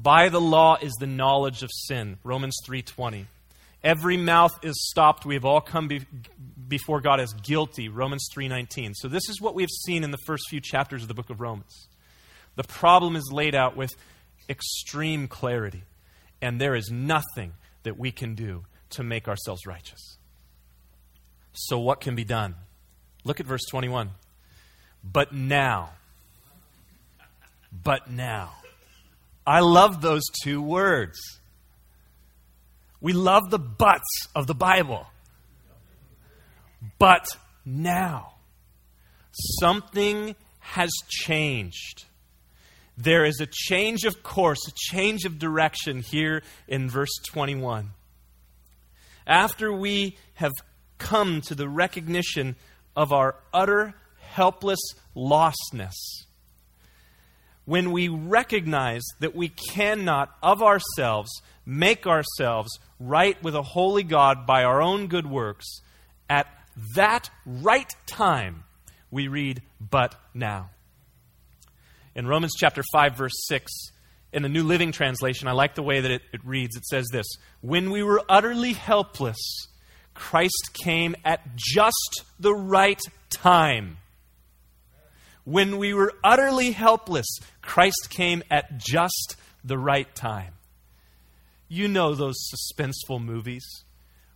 By 0.00 0.28
the 0.28 0.40
law 0.40 0.78
is 0.80 0.92
the 0.94 1.08
knowledge 1.08 1.64
of 1.64 1.70
sin. 1.72 2.18
Romans 2.22 2.56
3:20. 2.64 3.26
Every 3.82 4.16
mouth 4.16 4.52
is 4.62 4.74
stopped. 4.90 5.26
We 5.26 5.34
have 5.34 5.44
all 5.44 5.60
come 5.60 5.88
be- 5.88 6.06
before 6.68 7.00
God 7.00 7.20
as 7.20 7.32
guilty, 7.32 7.88
Romans 7.88 8.28
3:19. 8.32 8.94
So 8.94 9.08
this 9.08 9.28
is 9.28 9.40
what 9.40 9.54
we 9.54 9.62
have 9.62 9.70
seen 9.70 10.04
in 10.04 10.12
the 10.12 10.18
first 10.18 10.44
few 10.48 10.60
chapters 10.60 11.02
of 11.02 11.08
the 11.08 11.14
book 11.14 11.30
of 11.30 11.40
Romans. 11.40 11.88
The 12.54 12.64
problem 12.64 13.16
is 13.16 13.30
laid 13.32 13.54
out 13.54 13.76
with 13.76 13.90
extreme 14.48 15.28
clarity, 15.28 15.82
and 16.40 16.60
there 16.60 16.74
is 16.74 16.90
nothing 16.90 17.54
that 17.82 17.98
we 17.98 18.12
can 18.12 18.34
do 18.34 18.64
to 18.90 19.02
make 19.02 19.28
ourselves 19.28 19.66
righteous. 19.66 20.16
So 21.52 21.78
what 21.78 22.00
can 22.00 22.14
be 22.14 22.24
done? 22.24 22.54
Look 23.24 23.40
at 23.40 23.46
verse 23.46 23.64
21. 23.68 24.10
But 25.02 25.32
now, 25.32 25.90
but 27.72 28.10
now. 28.10 28.57
I 29.48 29.60
love 29.60 30.02
those 30.02 30.24
two 30.42 30.60
words. 30.60 31.18
We 33.00 33.14
love 33.14 33.48
the 33.48 33.58
buts 33.58 34.26
of 34.36 34.46
the 34.46 34.54
Bible. 34.54 35.06
But 36.98 37.26
now, 37.64 38.34
something 39.58 40.36
has 40.58 40.90
changed. 41.08 42.04
There 42.98 43.24
is 43.24 43.40
a 43.40 43.46
change 43.50 44.04
of 44.04 44.22
course, 44.22 44.58
a 44.68 44.72
change 44.74 45.24
of 45.24 45.38
direction 45.38 46.02
here 46.02 46.42
in 46.66 46.90
verse 46.90 47.16
21. 47.28 47.92
After 49.26 49.72
we 49.72 50.18
have 50.34 50.52
come 50.98 51.40
to 51.46 51.54
the 51.54 51.70
recognition 51.70 52.54
of 52.94 53.14
our 53.14 53.36
utter 53.54 53.94
helpless 54.20 54.80
lostness, 55.16 55.96
when 57.68 57.92
we 57.92 58.08
recognize 58.08 59.02
that 59.20 59.36
we 59.36 59.50
cannot, 59.50 60.34
of 60.42 60.62
ourselves, 60.62 61.30
make 61.66 62.06
ourselves 62.06 62.70
right 62.98 63.42
with 63.42 63.54
a 63.54 63.60
holy 63.60 64.02
God 64.02 64.46
by 64.46 64.64
our 64.64 64.80
own 64.80 65.06
good 65.06 65.26
works, 65.26 65.82
at 66.30 66.46
that 66.94 67.28
right 67.44 67.94
time, 68.06 68.64
we 69.10 69.28
read, 69.28 69.60
But 69.78 70.14
now. 70.32 70.70
In 72.14 72.26
Romans 72.26 72.54
chapter 72.58 72.82
5, 72.90 73.18
verse 73.18 73.36
6, 73.48 73.70
in 74.32 74.42
the 74.42 74.48
New 74.48 74.64
Living 74.64 74.90
Translation, 74.90 75.46
I 75.46 75.52
like 75.52 75.74
the 75.74 75.82
way 75.82 76.00
that 76.00 76.10
it, 76.10 76.22
it 76.32 76.40
reads. 76.46 76.74
It 76.74 76.86
says 76.86 77.06
this 77.12 77.26
When 77.60 77.90
we 77.90 78.02
were 78.02 78.22
utterly 78.30 78.72
helpless, 78.72 79.36
Christ 80.14 80.70
came 80.72 81.14
at 81.22 81.42
just 81.54 82.24
the 82.40 82.54
right 82.54 83.00
time. 83.28 83.98
When 85.48 85.78
we 85.78 85.94
were 85.94 86.12
utterly 86.22 86.72
helpless, 86.72 87.24
Christ 87.62 88.08
came 88.10 88.42
at 88.50 88.76
just 88.76 89.36
the 89.64 89.78
right 89.78 90.14
time. 90.14 90.52
You 91.68 91.88
know 91.88 92.14
those 92.14 92.36
suspenseful 92.52 93.24
movies 93.24 93.64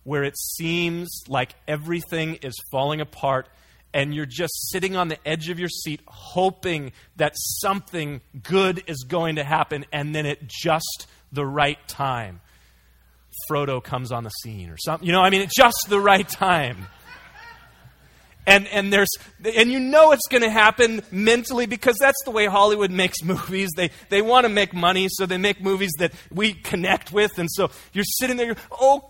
where 0.03 0.23
it 0.23 0.35
seems 0.35 1.15
like 1.27 1.53
everything 1.67 2.39
is 2.41 2.55
falling 2.71 2.99
apart 2.99 3.47
and 3.93 4.11
you're 4.11 4.25
just 4.25 4.71
sitting 4.71 4.95
on 4.95 5.07
the 5.07 5.19
edge 5.27 5.49
of 5.49 5.59
your 5.59 5.69
seat 5.69 6.01
hoping 6.07 6.93
that 7.17 7.33
something 7.35 8.21
good 8.41 8.83
is 8.87 9.05
going 9.07 9.35
to 9.35 9.43
happen 9.43 9.85
and 9.93 10.15
then 10.15 10.25
at 10.25 10.47
just 10.47 11.05
the 11.31 11.45
right 11.45 11.87
time 11.87 12.41
Frodo 13.47 13.83
comes 13.83 14.11
on 14.11 14.23
the 14.23 14.31
scene 14.31 14.71
or 14.71 14.77
something. 14.77 15.05
You 15.05 15.13
know, 15.13 15.21
I 15.21 15.29
mean, 15.29 15.41
at 15.41 15.51
just 15.51 15.85
the 15.89 15.99
right 15.99 16.27
time. 16.27 16.87
And, 18.45 18.67
and 18.67 18.91
there's 18.91 19.09
and 19.55 19.71
you 19.71 19.79
know 19.79 20.11
it's 20.11 20.27
going 20.29 20.43
to 20.43 20.49
happen 20.49 21.01
mentally 21.11 21.65
because 21.65 21.95
that's 21.99 22.21
the 22.25 22.31
way 22.31 22.45
Hollywood 22.45 22.91
makes 23.03 23.23
movies. 23.23 23.69
They 23.75 23.89
they 24.09 24.21
want 24.21 24.45
to 24.45 24.49
make 24.49 24.73
money, 24.73 25.07
so 25.09 25.25
they 25.25 25.37
make 25.37 25.61
movies 25.61 25.93
that 25.99 26.13
we 26.31 26.53
connect 26.53 27.11
with. 27.11 27.39
And 27.39 27.49
so 27.49 27.71
you're 27.93 28.03
sitting 28.19 28.35
there, 28.35 28.47
you're, 28.47 28.57
oh 28.71 29.09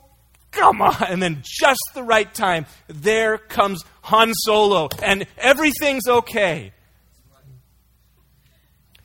come 0.53 0.81
on. 0.81 1.03
And 1.07 1.21
then 1.21 1.41
just 1.43 1.81
the 1.93 2.03
right 2.03 2.31
time, 2.33 2.65
there 2.87 3.37
comes 3.37 3.83
Han 4.03 4.33
Solo, 4.33 4.89
and 5.01 5.25
everything's 5.37 6.07
okay. 6.07 6.71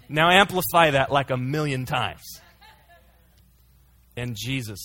Now 0.09 0.31
amplify 0.31 0.93
that 0.93 1.11
like 1.11 1.31
a 1.31 1.37
million 1.37 1.85
times. 1.85 2.23
And 4.17 4.37
Jesus, 4.37 4.79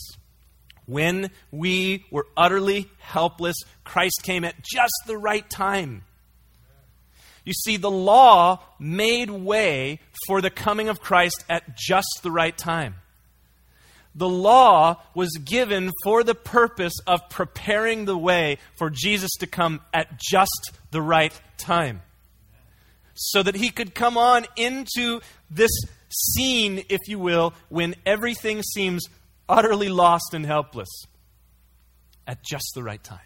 when 0.85 1.31
we 1.51 2.05
were 2.11 2.27
utterly 2.35 2.89
helpless, 2.99 3.55
Christ 3.83 4.21
came 4.23 4.43
at 4.43 4.55
just 4.63 4.93
the 5.07 5.17
right 5.17 5.49
time. 5.49 6.03
You 7.45 7.53
see, 7.53 7.77
the 7.77 7.91
law 7.91 8.61
made 8.79 9.29
way 9.29 9.99
for 10.27 10.41
the 10.41 10.49
coming 10.49 10.87
of 10.89 11.01
Christ 11.01 11.43
at 11.49 11.77
just 11.77 12.19
the 12.21 12.31
right 12.31 12.57
time 12.57 12.95
the 14.15 14.29
law 14.29 15.01
was 15.13 15.31
given 15.43 15.91
for 16.03 16.23
the 16.23 16.35
purpose 16.35 16.93
of 17.07 17.29
preparing 17.29 18.05
the 18.05 18.17
way 18.17 18.57
for 18.75 18.89
Jesus 18.89 19.31
to 19.39 19.47
come 19.47 19.81
at 19.93 20.19
just 20.19 20.71
the 20.91 21.01
right 21.01 21.33
time. 21.57 22.01
So 23.15 23.43
that 23.43 23.55
he 23.55 23.69
could 23.69 23.95
come 23.95 24.17
on 24.17 24.45
into 24.55 25.21
this 25.49 25.71
scene, 26.09 26.83
if 26.89 26.99
you 27.07 27.19
will, 27.19 27.53
when 27.69 27.95
everything 28.05 28.61
seems 28.61 29.03
utterly 29.47 29.89
lost 29.89 30.33
and 30.33 30.45
helpless 30.45 30.89
at 32.27 32.43
just 32.43 32.71
the 32.75 32.83
right 32.83 33.03
time. 33.03 33.19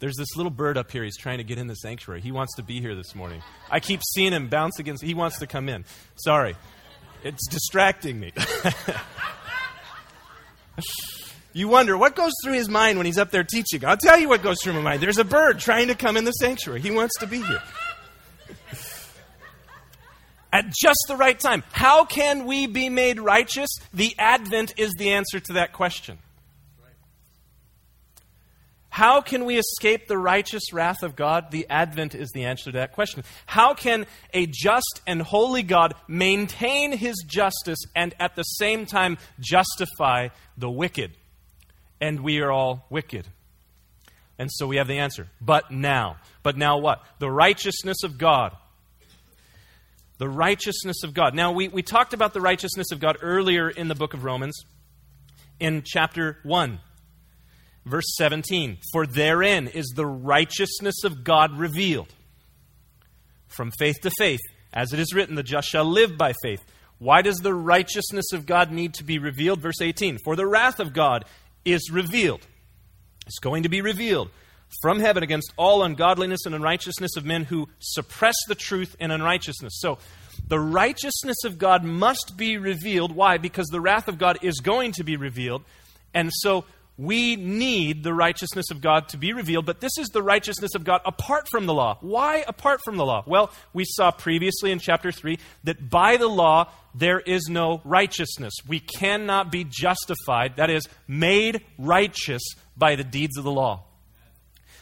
There's 0.00 0.16
this 0.16 0.36
little 0.36 0.50
bird 0.50 0.78
up 0.78 0.92
here. 0.92 1.02
He's 1.02 1.16
trying 1.16 1.38
to 1.38 1.44
get 1.44 1.58
in 1.58 1.66
the 1.66 1.74
sanctuary. 1.74 2.20
He 2.20 2.30
wants 2.30 2.54
to 2.56 2.62
be 2.62 2.80
here 2.80 2.94
this 2.94 3.14
morning. 3.14 3.42
I 3.68 3.80
keep 3.80 4.00
seeing 4.14 4.32
him 4.32 4.48
bounce 4.48 4.78
against. 4.78 5.02
He 5.02 5.14
wants 5.14 5.40
to 5.40 5.46
come 5.46 5.68
in. 5.68 5.84
Sorry. 6.16 6.56
It's 7.24 7.48
distracting 7.48 8.20
me. 8.20 8.32
you 11.52 11.66
wonder 11.66 11.98
what 11.98 12.14
goes 12.14 12.32
through 12.44 12.52
his 12.52 12.68
mind 12.68 12.96
when 12.96 13.06
he's 13.06 13.18
up 13.18 13.32
there 13.32 13.42
teaching. 13.42 13.84
I'll 13.84 13.96
tell 13.96 14.18
you 14.18 14.28
what 14.28 14.42
goes 14.42 14.62
through 14.62 14.74
my 14.74 14.82
mind. 14.82 15.02
There's 15.02 15.18
a 15.18 15.24
bird 15.24 15.58
trying 15.58 15.88
to 15.88 15.96
come 15.96 16.16
in 16.16 16.24
the 16.24 16.32
sanctuary. 16.32 16.80
He 16.80 16.92
wants 16.92 17.18
to 17.18 17.26
be 17.26 17.42
here. 17.42 17.62
At 20.58 20.72
just 20.72 21.04
the 21.06 21.14
right 21.14 21.38
time. 21.38 21.62
How 21.70 22.04
can 22.04 22.44
we 22.44 22.66
be 22.66 22.88
made 22.88 23.20
righteous? 23.20 23.70
The 23.94 24.12
Advent 24.18 24.74
is 24.76 24.92
the 24.98 25.12
answer 25.12 25.38
to 25.38 25.52
that 25.52 25.72
question. 25.72 26.18
How 28.88 29.20
can 29.20 29.44
we 29.44 29.56
escape 29.56 30.08
the 30.08 30.18
righteous 30.18 30.72
wrath 30.72 31.04
of 31.04 31.14
God? 31.14 31.52
The 31.52 31.68
Advent 31.70 32.16
is 32.16 32.30
the 32.34 32.46
answer 32.46 32.72
to 32.72 32.78
that 32.78 32.90
question. 32.90 33.22
How 33.46 33.72
can 33.72 34.06
a 34.34 34.46
just 34.46 35.00
and 35.06 35.22
holy 35.22 35.62
God 35.62 35.94
maintain 36.08 36.90
his 36.90 37.24
justice 37.24 37.78
and 37.94 38.12
at 38.18 38.34
the 38.34 38.42
same 38.42 38.84
time 38.84 39.18
justify 39.38 40.30
the 40.56 40.68
wicked? 40.68 41.12
And 42.00 42.24
we 42.24 42.40
are 42.40 42.50
all 42.50 42.84
wicked. 42.90 43.28
And 44.40 44.50
so 44.50 44.66
we 44.66 44.78
have 44.78 44.88
the 44.88 44.98
answer. 44.98 45.28
But 45.40 45.70
now. 45.70 46.16
But 46.42 46.56
now 46.56 46.78
what? 46.78 47.04
The 47.20 47.30
righteousness 47.30 47.98
of 48.02 48.18
God. 48.18 48.56
The 50.18 50.28
righteousness 50.28 51.04
of 51.04 51.14
God. 51.14 51.34
Now, 51.34 51.52
we, 51.52 51.68
we 51.68 51.82
talked 51.82 52.12
about 52.12 52.34
the 52.34 52.40
righteousness 52.40 52.90
of 52.92 53.00
God 53.00 53.16
earlier 53.22 53.70
in 53.70 53.88
the 53.88 53.94
book 53.94 54.14
of 54.14 54.24
Romans 54.24 54.64
in 55.60 55.82
chapter 55.84 56.38
1. 56.42 56.80
Verse 57.86 58.16
17 58.16 58.78
For 58.92 59.06
therein 59.06 59.68
is 59.68 59.92
the 59.94 60.06
righteousness 60.06 61.04
of 61.04 61.24
God 61.24 61.56
revealed 61.58 62.12
from 63.46 63.70
faith 63.78 63.96
to 64.02 64.10
faith. 64.18 64.40
As 64.72 64.92
it 64.92 64.98
is 64.98 65.14
written, 65.14 65.36
the 65.36 65.42
just 65.42 65.68
shall 65.68 65.84
live 65.84 66.18
by 66.18 66.34
faith. 66.42 66.60
Why 66.98 67.22
does 67.22 67.38
the 67.38 67.54
righteousness 67.54 68.32
of 68.32 68.44
God 68.44 68.70
need 68.72 68.94
to 68.94 69.04
be 69.04 69.18
revealed? 69.18 69.60
Verse 69.60 69.80
18 69.80 70.18
For 70.24 70.36
the 70.36 70.46
wrath 70.46 70.80
of 70.80 70.92
God 70.92 71.24
is 71.64 71.90
revealed. 71.90 72.46
It's 73.26 73.38
going 73.38 73.62
to 73.62 73.68
be 73.68 73.80
revealed 73.80 74.30
from 74.80 75.00
heaven 75.00 75.22
against 75.22 75.52
all 75.56 75.82
ungodliness 75.82 76.46
and 76.46 76.54
unrighteousness 76.54 77.16
of 77.16 77.24
men 77.24 77.44
who 77.44 77.68
suppress 77.78 78.36
the 78.48 78.54
truth 78.54 78.96
in 79.00 79.10
unrighteousness. 79.10 79.74
So, 79.78 79.98
the 80.46 80.60
righteousness 80.60 81.44
of 81.44 81.58
God 81.58 81.84
must 81.84 82.36
be 82.36 82.58
revealed. 82.58 83.14
Why? 83.14 83.38
Because 83.38 83.66
the 83.66 83.80
wrath 83.80 84.08
of 84.08 84.18
God 84.18 84.38
is 84.42 84.60
going 84.60 84.92
to 84.92 85.04
be 85.04 85.16
revealed. 85.16 85.62
And 86.14 86.30
so, 86.32 86.64
we 86.98 87.36
need 87.36 88.02
the 88.02 88.12
righteousness 88.12 88.72
of 88.72 88.80
God 88.80 89.08
to 89.10 89.16
be 89.16 89.32
revealed, 89.32 89.64
but 89.64 89.80
this 89.80 89.96
is 89.98 90.08
the 90.08 90.22
righteousness 90.22 90.74
of 90.74 90.82
God 90.82 91.00
apart 91.04 91.46
from 91.48 91.66
the 91.66 91.72
law. 91.72 91.96
Why 92.00 92.44
apart 92.46 92.80
from 92.84 92.96
the 92.96 93.06
law? 93.06 93.22
Well, 93.24 93.52
we 93.72 93.84
saw 93.86 94.10
previously 94.10 94.72
in 94.72 94.80
chapter 94.80 95.12
3 95.12 95.38
that 95.62 95.88
by 95.88 96.16
the 96.16 96.26
law 96.26 96.72
there 96.96 97.20
is 97.20 97.48
no 97.48 97.80
righteousness. 97.84 98.52
We 98.66 98.80
cannot 98.80 99.52
be 99.52 99.64
justified, 99.64 100.56
that 100.56 100.70
is, 100.70 100.88
made 101.06 101.64
righteous 101.78 102.42
by 102.76 102.96
the 102.96 103.04
deeds 103.04 103.38
of 103.38 103.44
the 103.44 103.52
law. 103.52 103.84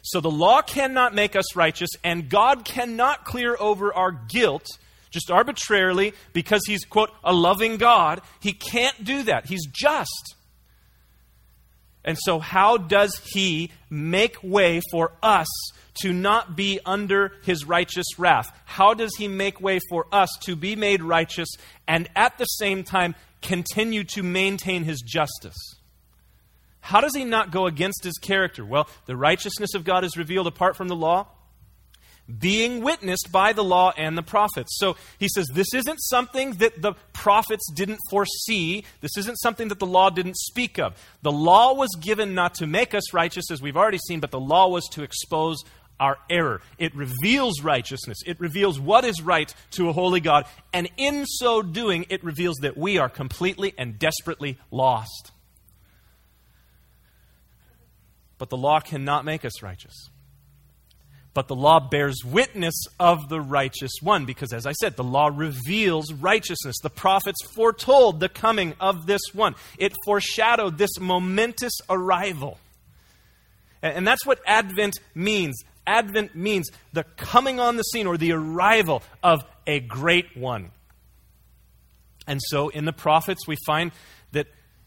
So 0.06 0.20
the 0.20 0.30
law 0.30 0.62
cannot 0.62 1.14
make 1.14 1.34
us 1.34 1.56
righteous, 1.56 1.90
and 2.04 2.28
God 2.28 2.64
cannot 2.64 3.24
clear 3.24 3.56
over 3.58 3.92
our 3.92 4.12
guilt 4.12 4.66
just 5.10 5.30
arbitrarily 5.30 6.14
because 6.32 6.62
He's, 6.66 6.84
quote, 6.84 7.10
a 7.24 7.32
loving 7.32 7.76
God. 7.76 8.20
He 8.40 8.52
can't 8.52 9.04
do 9.04 9.24
that. 9.24 9.46
He's 9.46 9.66
just. 9.66 10.36
And 12.04 12.16
so, 12.16 12.38
how 12.38 12.76
does 12.76 13.20
he 13.32 13.72
make 13.90 14.40
way 14.40 14.80
for 14.92 15.12
us 15.24 15.48
to 16.02 16.12
not 16.12 16.56
be 16.56 16.78
under 16.86 17.32
his 17.42 17.64
righteous 17.64 18.06
wrath? 18.16 18.48
How 18.64 18.94
does 18.94 19.10
he 19.18 19.26
make 19.26 19.60
way 19.60 19.80
for 19.90 20.06
us 20.12 20.30
to 20.42 20.54
be 20.54 20.76
made 20.76 21.02
righteous 21.02 21.48
and 21.88 22.08
at 22.14 22.38
the 22.38 22.44
same 22.44 22.84
time 22.84 23.16
continue 23.42 24.04
to 24.04 24.22
maintain 24.22 24.84
his 24.84 25.00
justice? 25.00 25.56
How 26.86 27.00
does 27.00 27.16
he 27.16 27.24
not 27.24 27.50
go 27.50 27.66
against 27.66 28.04
his 28.04 28.16
character? 28.18 28.64
Well, 28.64 28.88
the 29.06 29.16
righteousness 29.16 29.74
of 29.74 29.82
God 29.82 30.04
is 30.04 30.16
revealed 30.16 30.46
apart 30.46 30.76
from 30.76 30.86
the 30.86 30.94
law 30.94 31.26
being 32.38 32.82
witnessed 32.82 33.30
by 33.30 33.52
the 33.52 33.62
law 33.62 33.92
and 33.96 34.16
the 34.16 34.22
prophets. 34.22 34.76
So 34.78 34.96
he 35.18 35.28
says 35.28 35.48
this 35.52 35.72
isn't 35.74 35.98
something 35.98 36.52
that 36.54 36.80
the 36.82 36.94
prophets 37.12 37.70
didn't 37.72 38.00
foresee. 38.10 38.84
This 39.00 39.16
isn't 39.16 39.36
something 39.36 39.68
that 39.68 39.78
the 39.78 39.86
law 39.86 40.10
didn't 40.10 40.36
speak 40.36 40.78
of. 40.78 40.94
The 41.22 41.32
law 41.32 41.74
was 41.74 41.90
given 42.00 42.34
not 42.34 42.54
to 42.54 42.66
make 42.66 42.94
us 42.94 43.12
righteous, 43.12 43.50
as 43.50 43.62
we've 43.62 43.76
already 43.76 43.98
seen, 43.98 44.20
but 44.20 44.30
the 44.30 44.40
law 44.40 44.68
was 44.68 44.88
to 44.92 45.02
expose 45.02 45.62
our 45.98 46.18
error. 46.28 46.60
It 46.78 46.94
reveals 46.94 47.62
righteousness. 47.62 48.18
It 48.26 48.38
reveals 48.38 48.78
what 48.78 49.04
is 49.04 49.22
right 49.22 49.52
to 49.72 49.88
a 49.88 49.92
holy 49.92 50.20
God. 50.20 50.46
And 50.72 50.88
in 50.96 51.26
so 51.26 51.62
doing, 51.62 52.06
it 52.10 52.22
reveals 52.22 52.58
that 52.58 52.76
we 52.76 52.98
are 52.98 53.08
completely 53.08 53.72
and 53.78 53.98
desperately 53.98 54.58
lost. 54.70 55.32
But 58.38 58.50
the 58.50 58.56
law 58.56 58.80
cannot 58.80 59.24
make 59.24 59.44
us 59.44 59.62
righteous. 59.62 60.10
But 61.36 61.48
the 61.48 61.54
law 61.54 61.80
bears 61.80 62.24
witness 62.24 62.74
of 62.98 63.28
the 63.28 63.42
righteous 63.42 63.92
one, 64.00 64.24
because 64.24 64.54
as 64.54 64.64
I 64.64 64.72
said, 64.72 64.96
the 64.96 65.04
law 65.04 65.30
reveals 65.32 66.10
righteousness. 66.12 66.76
The 66.82 66.88
prophets 66.88 67.36
foretold 67.54 68.20
the 68.20 68.30
coming 68.30 68.74
of 68.80 69.06
this 69.06 69.20
one, 69.34 69.54
it 69.78 69.92
foreshadowed 70.06 70.78
this 70.78 70.98
momentous 70.98 71.74
arrival. 71.90 72.58
And 73.82 74.06
that's 74.06 74.24
what 74.24 74.40
Advent 74.46 74.98
means. 75.14 75.62
Advent 75.86 76.34
means 76.34 76.70
the 76.94 77.04
coming 77.04 77.60
on 77.60 77.76
the 77.76 77.82
scene 77.82 78.06
or 78.06 78.16
the 78.16 78.32
arrival 78.32 79.02
of 79.22 79.44
a 79.66 79.80
great 79.80 80.36
one. 80.36 80.70
And 82.26 82.40
so 82.48 82.70
in 82.70 82.86
the 82.86 82.92
prophets, 82.92 83.46
we 83.46 83.56
find 83.66 83.92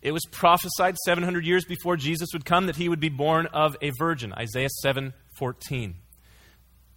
it 0.02 0.12
was 0.12 0.26
prophesied 0.32 0.96
700 1.06 1.46
years 1.46 1.66
before 1.66 1.98
Jesus 1.98 2.30
would 2.34 2.46
come 2.46 2.68
that 2.68 2.78
he 2.78 2.88
would 2.88 3.00
be 3.00 3.10
born 3.10 3.48
of 3.48 3.76
a 3.82 3.92
virgin. 3.98 4.34
Isaiah 4.34 4.70
7 4.82 5.14
14. 5.38 5.96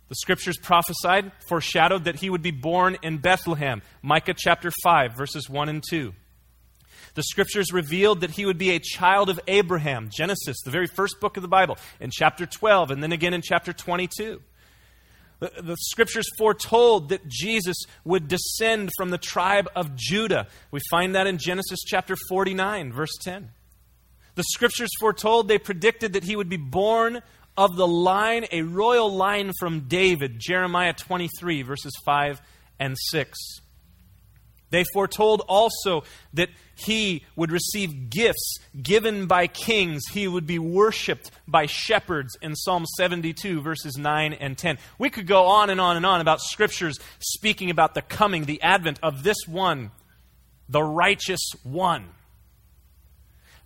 The 0.08 0.16
scriptures 0.16 0.58
prophesied, 0.58 1.32
foreshadowed 1.48 2.04
that 2.04 2.16
he 2.16 2.28
would 2.28 2.42
be 2.42 2.50
born 2.50 2.98
in 3.02 3.18
Bethlehem. 3.18 3.80
Micah 4.02 4.34
chapter 4.36 4.70
5, 4.82 5.14
verses 5.16 5.48
1 5.48 5.68
and 5.68 5.82
2. 5.88 6.12
The 7.14 7.22
scriptures 7.22 7.72
revealed 7.72 8.20
that 8.20 8.32
he 8.32 8.44
would 8.44 8.58
be 8.58 8.70
a 8.70 8.78
child 8.78 9.30
of 9.30 9.40
Abraham. 9.48 10.10
Genesis, 10.14 10.58
the 10.64 10.70
very 10.70 10.86
first 10.86 11.20
book 11.20 11.36
of 11.36 11.42
the 11.42 11.48
Bible, 11.48 11.78
in 12.00 12.10
chapter 12.10 12.46
12, 12.46 12.90
and 12.90 13.02
then 13.02 13.12
again 13.12 13.34
in 13.34 13.42
chapter 13.42 13.72
22. 13.72 14.40
The, 15.42 15.76
scriptures 15.76 16.28
foretold 16.38 17.08
that 17.08 17.26
Jesus 17.26 17.76
would 18.04 18.28
descend 18.28 18.90
from 18.96 19.10
the 19.10 19.18
tribe 19.18 19.68
of 19.74 19.96
Judah. 19.96 20.46
We 20.70 20.78
find 20.88 21.16
that 21.16 21.26
in 21.26 21.38
Genesis 21.38 21.80
chapter 21.84 22.14
49, 22.28 22.92
verse 22.92 23.16
10. 23.22 23.50
The 24.36 24.44
scriptures 24.44 24.90
foretold, 25.00 25.48
they 25.48 25.58
predicted 25.58 26.12
that 26.12 26.22
he 26.22 26.36
would 26.36 26.48
be 26.48 26.56
born 26.56 27.22
of 27.56 27.74
the 27.74 27.88
line, 27.88 28.46
a 28.52 28.62
royal 28.62 29.12
line 29.12 29.50
from 29.58 29.88
David. 29.88 30.38
Jeremiah 30.38 30.94
23, 30.94 31.62
verses 31.62 31.92
5 32.04 32.40
and 32.78 32.96
6. 33.10 33.38
They 34.72 34.84
foretold 34.84 35.42
also 35.48 36.02
that 36.32 36.48
he 36.74 37.26
would 37.36 37.52
receive 37.52 38.08
gifts 38.08 38.58
given 38.82 39.26
by 39.26 39.46
kings. 39.46 40.02
He 40.10 40.26
would 40.26 40.46
be 40.46 40.58
worshiped 40.58 41.30
by 41.46 41.66
shepherds 41.66 42.38
in 42.40 42.56
Psalm 42.56 42.86
72, 42.96 43.60
verses 43.60 43.98
9 43.98 44.32
and 44.32 44.56
10. 44.56 44.78
We 44.98 45.10
could 45.10 45.26
go 45.26 45.44
on 45.44 45.68
and 45.68 45.78
on 45.78 45.98
and 45.98 46.06
on 46.06 46.22
about 46.22 46.40
scriptures 46.40 46.98
speaking 47.18 47.68
about 47.68 47.92
the 47.92 48.00
coming, 48.00 48.46
the 48.46 48.62
advent 48.62 48.98
of 49.02 49.22
this 49.22 49.46
one, 49.46 49.90
the 50.70 50.82
righteous 50.82 51.42
one. 51.62 52.06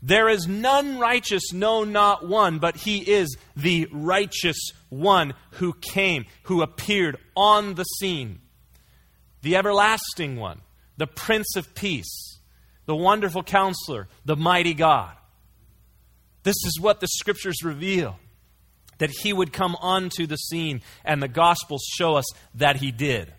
There 0.02 0.28
is 0.28 0.48
none 0.48 0.98
righteous, 0.98 1.52
no, 1.52 1.84
not 1.84 2.26
one, 2.26 2.58
but 2.58 2.78
he 2.78 2.98
is 2.98 3.36
the 3.54 3.88
righteous 3.92 4.72
one 4.88 5.34
who 5.52 5.72
came, 5.72 6.26
who 6.42 6.62
appeared 6.62 7.16
on 7.36 7.74
the 7.74 7.84
scene, 7.84 8.40
the 9.42 9.54
everlasting 9.54 10.34
one 10.34 10.62
the 10.96 11.06
Prince 11.06 11.56
of 11.56 11.74
Peace, 11.74 12.38
the 12.86 12.96
wonderful 12.96 13.42
counselor, 13.42 14.08
the 14.24 14.36
mighty 14.36 14.74
God. 14.74 15.14
This 16.42 16.56
is 16.64 16.78
what 16.80 17.00
the 17.00 17.08
scriptures 17.08 17.62
reveal 17.64 18.18
that 18.98 19.10
he 19.10 19.32
would 19.32 19.52
come 19.52 19.76
onto 19.80 20.26
the 20.26 20.36
scene, 20.36 20.80
and 21.04 21.22
the 21.22 21.28
Gospels 21.28 21.84
show 21.98 22.14
us 22.14 22.24
that 22.54 22.76
he 22.76 22.90
did. 22.90 23.32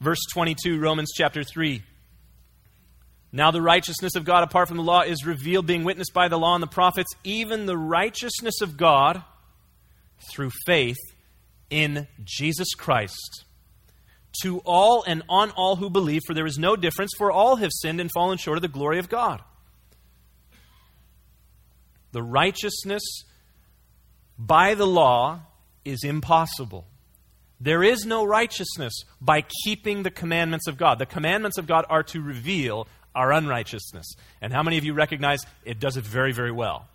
Verse 0.00 0.20
22, 0.32 0.78
Romans 0.78 1.10
chapter 1.14 1.42
3. 1.42 1.82
Now 3.32 3.50
the 3.50 3.62
righteousness 3.62 4.14
of 4.14 4.24
God 4.24 4.44
apart 4.44 4.68
from 4.68 4.76
the 4.76 4.82
law 4.82 5.02
is 5.02 5.26
revealed, 5.26 5.66
being 5.66 5.84
witnessed 5.84 6.14
by 6.14 6.28
the 6.28 6.38
law 6.38 6.54
and 6.54 6.62
the 6.62 6.68
prophets, 6.68 7.10
even 7.24 7.66
the 7.66 7.76
righteousness 7.76 8.60
of 8.60 8.76
God 8.76 9.22
through 10.30 10.50
faith 10.66 10.98
in 11.70 12.08
Jesus 12.24 12.74
Christ 12.74 13.44
to 14.42 14.60
all 14.64 15.02
and 15.06 15.22
on 15.28 15.50
all 15.52 15.76
who 15.76 15.90
believe, 15.90 16.22
for 16.26 16.34
there 16.34 16.46
is 16.46 16.58
no 16.58 16.76
difference, 16.76 17.10
for 17.16 17.32
all 17.32 17.56
have 17.56 17.70
sinned 17.72 18.00
and 18.00 18.10
fallen 18.12 18.38
short 18.38 18.58
of 18.58 18.62
the 18.62 18.68
glory 18.68 18.98
of 18.98 19.08
God. 19.08 19.42
The 22.12 22.22
righteousness 22.22 23.02
by 24.38 24.74
the 24.74 24.86
law 24.86 25.40
is 25.84 26.02
impossible. 26.04 26.86
There 27.60 27.82
is 27.82 28.06
no 28.06 28.24
righteousness 28.24 28.92
by 29.20 29.44
keeping 29.64 30.02
the 30.02 30.10
commandments 30.10 30.66
of 30.66 30.78
God. 30.78 30.98
The 30.98 31.06
commandments 31.06 31.58
of 31.58 31.66
God 31.66 31.84
are 31.90 32.02
to 32.04 32.20
reveal 32.20 32.88
our 33.14 33.32
unrighteousness. 33.32 34.14
And 34.40 34.52
how 34.52 34.62
many 34.62 34.78
of 34.78 34.84
you 34.84 34.94
recognize 34.94 35.40
it 35.64 35.78
does 35.78 35.96
it 35.96 36.04
very, 36.04 36.32
very 36.32 36.52
well? 36.52 36.88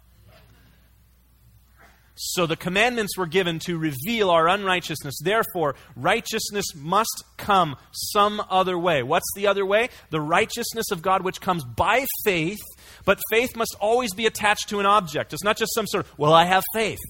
So 2.15 2.45
the 2.45 2.56
commandments 2.56 3.17
were 3.17 3.25
given 3.25 3.60
to 3.65 3.78
reveal 3.78 4.30
our 4.30 4.47
unrighteousness. 4.47 5.15
Therefore, 5.21 5.75
righteousness 5.97 6.65
must 6.73 7.25
come 7.36 7.75
some 7.91 8.41
other 8.49 8.80
way. 8.80 9.04
What's 9.04 9.30
the 9.36 9.47
other 9.47 9.65
way? 9.65 9.89
The 10.12 10.21
righteousness 10.21 10.91
of 10.91 11.01
God 11.01 11.23
which 11.23 11.41
comes 11.41 11.65
by 11.65 12.06
faith, 12.23 12.62
but 13.04 13.19
faith 13.30 13.58
must 13.58 13.75
always 13.82 14.13
be 14.13 14.25
attached 14.28 14.69
to 14.69 14.80
an 14.80 14.86
object. 14.86 15.34
It's 15.34 15.43
not 15.43 15.58
just 15.58 15.73
some 15.75 15.88
sort 15.88 16.06
of, 16.06 16.17
well, 16.17 16.34
I 16.34 16.45
have 16.45 16.63
faith, 16.73 17.01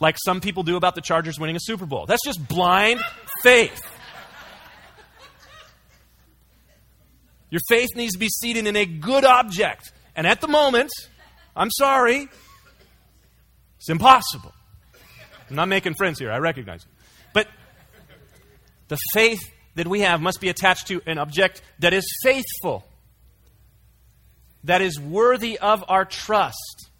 like 0.00 0.16
some 0.24 0.40
people 0.40 0.64
do 0.64 0.76
about 0.76 0.96
the 0.96 1.00
Chargers 1.00 1.38
winning 1.38 1.54
a 1.54 1.60
Super 1.60 1.86
Bowl. 1.86 2.06
That's 2.06 2.24
just 2.24 2.48
blind 2.48 3.00
faith. 3.44 3.80
Your 7.50 7.60
faith 7.68 7.90
needs 7.94 8.14
to 8.14 8.18
be 8.18 8.28
seated 8.28 8.66
in 8.66 8.74
a 8.74 8.86
good 8.86 9.24
object. 9.24 9.92
And 10.16 10.26
at 10.26 10.40
the 10.40 10.48
moment, 10.48 10.90
I'm 11.54 11.70
sorry, 11.70 12.28
it's 13.80 13.88
impossible. 13.88 14.52
I'm 15.48 15.56
not 15.56 15.68
making 15.68 15.94
friends 15.94 16.18
here, 16.18 16.30
I 16.30 16.36
recognize 16.36 16.82
it. 16.82 16.90
But 17.32 17.48
the 18.88 18.98
faith 19.14 19.40
that 19.74 19.88
we 19.88 20.00
have 20.00 20.20
must 20.20 20.38
be 20.38 20.50
attached 20.50 20.88
to 20.88 21.00
an 21.06 21.16
object 21.16 21.62
that 21.78 21.94
is 21.94 22.04
faithful, 22.22 22.86
that 24.64 24.82
is 24.82 25.00
worthy 25.00 25.58
of 25.58 25.82
our 25.88 26.04
trust. 26.04 26.90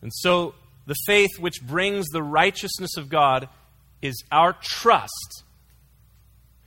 And 0.00 0.12
so, 0.14 0.54
the 0.86 0.94
faith 1.06 1.30
which 1.40 1.62
brings 1.62 2.06
the 2.10 2.22
righteousness 2.22 2.96
of 2.96 3.08
God 3.08 3.48
is 4.02 4.22
our 4.30 4.52
trust. 4.52 5.42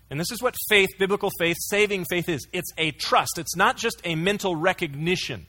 And 0.09 0.19
this 0.19 0.31
is 0.31 0.41
what 0.41 0.55
faith, 0.67 0.89
biblical 0.99 1.29
faith, 1.39 1.55
saving 1.59 2.05
faith 2.09 2.27
is 2.27 2.47
it's 2.51 2.73
a 2.77 2.91
trust, 2.91 3.37
it's 3.37 3.55
not 3.55 3.77
just 3.77 4.01
a 4.03 4.15
mental 4.15 4.57
recognition. 4.57 5.45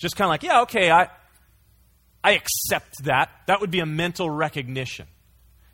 Just 0.00 0.16
kind 0.16 0.26
of 0.26 0.30
like, 0.30 0.42
yeah, 0.42 0.62
okay, 0.62 0.90
I, 0.90 1.08
I 2.24 2.32
accept 2.32 3.04
that. 3.04 3.30
That 3.46 3.60
would 3.60 3.70
be 3.70 3.80
a 3.80 3.86
mental 3.86 4.30
recognition. 4.30 5.06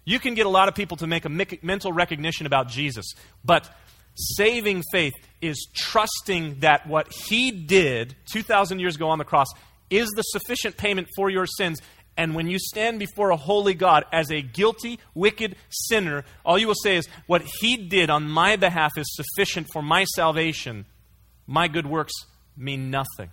You 0.05 0.19
can 0.19 0.35
get 0.35 0.47
a 0.47 0.49
lot 0.49 0.69
of 0.69 0.75
people 0.75 0.97
to 0.99 1.07
make 1.07 1.25
a 1.25 1.29
mental 1.29 1.93
recognition 1.93 2.45
about 2.47 2.69
Jesus, 2.69 3.07
but 3.45 3.71
saving 4.17 4.83
faith 4.91 5.15
is 5.41 5.69
trusting 5.75 6.61
that 6.61 6.89
what 6.89 7.13
he 7.13 7.53
did 7.53 8.17
2,000 8.33 8.81
years 8.81 8.97
ago 8.97 9.09
on 9.09 9.19
the 9.19 9.25
cross 9.25 9.49
is 9.91 10.09
the 10.17 10.23
sufficient 10.23 10.77
payment 10.77 11.07
for 11.15 11.31
your 11.31 11.47
sins. 11.47 11.81
And 12.17 12.35
when 12.35 12.49
you 12.49 12.59
stand 12.59 12.99
before 12.99 13.31
a 13.31 13.37
holy 13.37 13.75
God 13.75 14.05
as 14.13 14.31
a 14.33 14.43
guilty, 14.43 14.99
wicked 15.15 15.55
sinner, 15.69 16.25
all 16.45 16.59
you 16.59 16.67
will 16.67 16.75
say 16.75 16.97
is, 16.97 17.07
What 17.27 17.43
he 17.61 17.77
did 17.77 18.11
on 18.11 18.29
my 18.29 18.57
behalf 18.57 18.93
is 18.97 19.07
sufficient 19.15 19.69
for 19.73 19.83
my 19.83 20.05
salvation. 20.05 20.87
My 21.47 21.69
good 21.69 21.87
works 21.87 22.15
mean 22.57 22.91
nothing. 22.91 23.31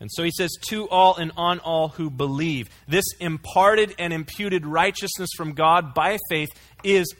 And 0.00 0.10
so 0.12 0.22
he 0.22 0.30
says, 0.30 0.50
to 0.68 0.88
all 0.88 1.16
and 1.16 1.32
on 1.36 1.58
all 1.58 1.88
who 1.88 2.08
believe. 2.08 2.68
This 2.86 3.04
imparted 3.18 3.94
and 3.98 4.12
imputed 4.12 4.64
righteousness 4.64 5.30
from 5.36 5.54
God 5.54 5.92
by 5.92 6.18
faith 6.30 6.50
is 6.84 7.12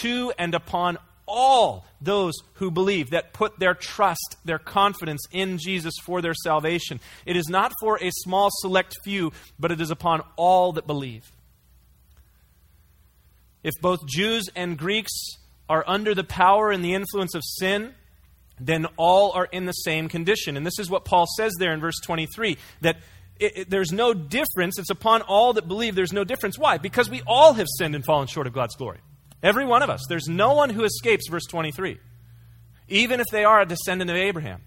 to 0.00 0.32
and 0.38 0.54
upon 0.54 0.98
all 1.26 1.84
those 2.00 2.34
who 2.54 2.70
believe, 2.70 3.10
that 3.10 3.32
put 3.32 3.58
their 3.58 3.74
trust, 3.74 4.36
their 4.44 4.58
confidence 4.58 5.22
in 5.32 5.58
Jesus 5.58 5.94
for 6.04 6.22
their 6.22 6.34
salvation. 6.34 7.00
It 7.26 7.36
is 7.36 7.48
not 7.48 7.72
for 7.80 7.98
a 8.00 8.10
small 8.10 8.48
select 8.52 8.94
few, 9.04 9.32
but 9.58 9.72
it 9.72 9.80
is 9.80 9.90
upon 9.90 10.22
all 10.36 10.72
that 10.72 10.86
believe. 10.86 11.24
If 13.64 13.74
both 13.82 14.06
Jews 14.06 14.48
and 14.54 14.78
Greeks 14.78 15.12
are 15.68 15.82
under 15.86 16.14
the 16.14 16.24
power 16.24 16.70
and 16.70 16.84
the 16.84 16.94
influence 16.94 17.34
of 17.34 17.42
sin, 17.44 17.94
then 18.58 18.86
all 18.96 19.32
are 19.32 19.46
in 19.46 19.66
the 19.66 19.72
same 19.72 20.08
condition. 20.08 20.56
And 20.56 20.66
this 20.66 20.78
is 20.78 20.88
what 20.90 21.04
Paul 21.04 21.26
says 21.36 21.52
there 21.58 21.72
in 21.72 21.80
verse 21.80 22.00
23 22.02 22.56
that 22.80 22.96
it, 23.38 23.56
it, 23.56 23.70
there's 23.70 23.92
no 23.92 24.14
difference. 24.14 24.78
It's 24.78 24.90
upon 24.90 25.22
all 25.22 25.52
that 25.54 25.68
believe 25.68 25.94
there's 25.94 26.12
no 26.12 26.24
difference. 26.24 26.58
Why? 26.58 26.78
Because 26.78 27.10
we 27.10 27.22
all 27.26 27.54
have 27.54 27.66
sinned 27.78 27.94
and 27.94 28.04
fallen 28.04 28.26
short 28.26 28.46
of 28.46 28.52
God's 28.52 28.76
glory. 28.76 28.98
Every 29.42 29.66
one 29.66 29.82
of 29.82 29.90
us. 29.90 30.02
There's 30.08 30.28
no 30.28 30.54
one 30.54 30.70
who 30.70 30.84
escapes, 30.84 31.28
verse 31.28 31.44
23. 31.46 31.98
Even 32.88 33.20
if 33.20 33.26
they 33.30 33.44
are 33.44 33.60
a 33.60 33.66
descendant 33.66 34.10
of 34.10 34.16
Abraham, 34.16 34.62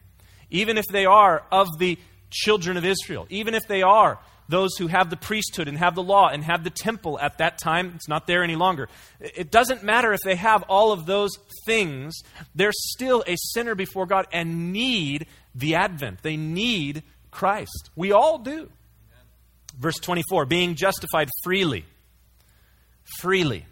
even 0.49 0.77
if 0.77 0.85
they 0.85 1.05
are 1.05 1.43
of 1.51 1.67
the 1.79 1.97
children 2.29 2.77
of 2.77 2.85
Israel, 2.85 3.25
even 3.29 3.55
if 3.55 3.67
they 3.67 3.81
are 3.81 4.19
those 4.49 4.75
who 4.77 4.87
have 4.87 5.09
the 5.09 5.15
priesthood 5.15 5.67
and 5.67 5.77
have 5.77 5.95
the 5.95 6.03
law 6.03 6.27
and 6.27 6.43
have 6.43 6.63
the 6.63 6.69
temple 6.69 7.19
at 7.19 7.37
that 7.37 7.59
time. 7.59 7.93
It's 7.95 8.09
not 8.09 8.27
there 8.27 8.43
any 8.43 8.55
longer. 8.55 8.89
It 9.19 9.51
doesn't 9.51 9.83
matter 9.83 10.11
if 10.11 10.19
they 10.25 10.35
have 10.35 10.63
all 10.63 10.91
of 10.91 11.05
those 11.05 11.31
things, 11.65 12.19
they're 12.55 12.73
still 12.73 13.23
a 13.27 13.35
sinner 13.37 13.75
before 13.75 14.07
God 14.07 14.27
and 14.33 14.73
need 14.73 15.27
the 15.55 15.75
advent. 15.75 16.23
They 16.23 16.35
need 16.35 17.03
Christ. 17.31 17.91
We 17.95 18.11
all 18.11 18.39
do. 18.39 18.69
Verse 19.77 19.97
24 19.97 20.45
being 20.45 20.75
justified 20.75 21.29
freely, 21.43 21.85
freely 23.19 23.65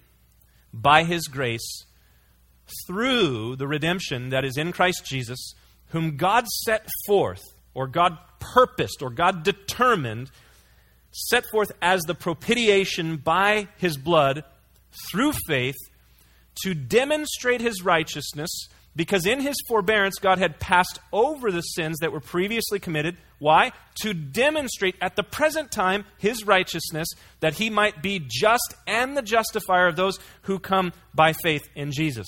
by 0.71 1.03
his 1.03 1.27
grace 1.27 1.85
through 2.87 3.55
the 3.55 3.67
redemption 3.67 4.29
that 4.29 4.45
is 4.45 4.57
in 4.57 4.71
Christ 4.71 5.05
Jesus, 5.05 5.53
whom 5.87 6.17
God 6.17 6.45
set 6.65 6.87
forth, 7.07 7.41
or 7.73 7.87
God 7.87 8.17
purposed 8.39 9.01
or 9.01 9.09
God 9.09 9.43
determined, 9.43 10.31
set 11.17 11.45
forth 11.51 11.71
as 11.81 12.03
the 12.03 12.13
propitiation 12.13 13.17
by 13.17 13.67
his 13.77 13.97
blood 13.97 14.43
through 15.09 15.33
faith 15.47 15.75
to 16.63 16.73
demonstrate 16.73 17.61
his 17.61 17.83
righteousness 17.83 18.67
because 18.95 19.27
in 19.27 19.39
his 19.39 19.55
forbearance, 19.67 20.17
God 20.17 20.39
had 20.39 20.59
passed 20.59 20.99
over 21.13 21.51
the 21.51 21.61
sins 21.61 21.99
that 21.99 22.11
were 22.11 22.19
previously 22.19 22.79
committed. 22.79 23.15
Why? 23.37 23.71
To 24.01 24.13
demonstrate 24.13 24.95
at 24.99 25.15
the 25.15 25.23
present 25.23 25.71
time 25.71 26.05
his 26.17 26.45
righteousness, 26.45 27.07
that 27.39 27.53
he 27.53 27.69
might 27.69 28.01
be 28.01 28.19
just 28.19 28.73
and 28.87 29.15
the 29.15 29.21
justifier 29.21 29.87
of 29.87 29.95
those 29.95 30.17
who 30.43 30.57
come 30.57 30.93
by 31.13 31.33
faith 31.33 31.69
in 31.75 31.91
Jesus. 31.91 32.25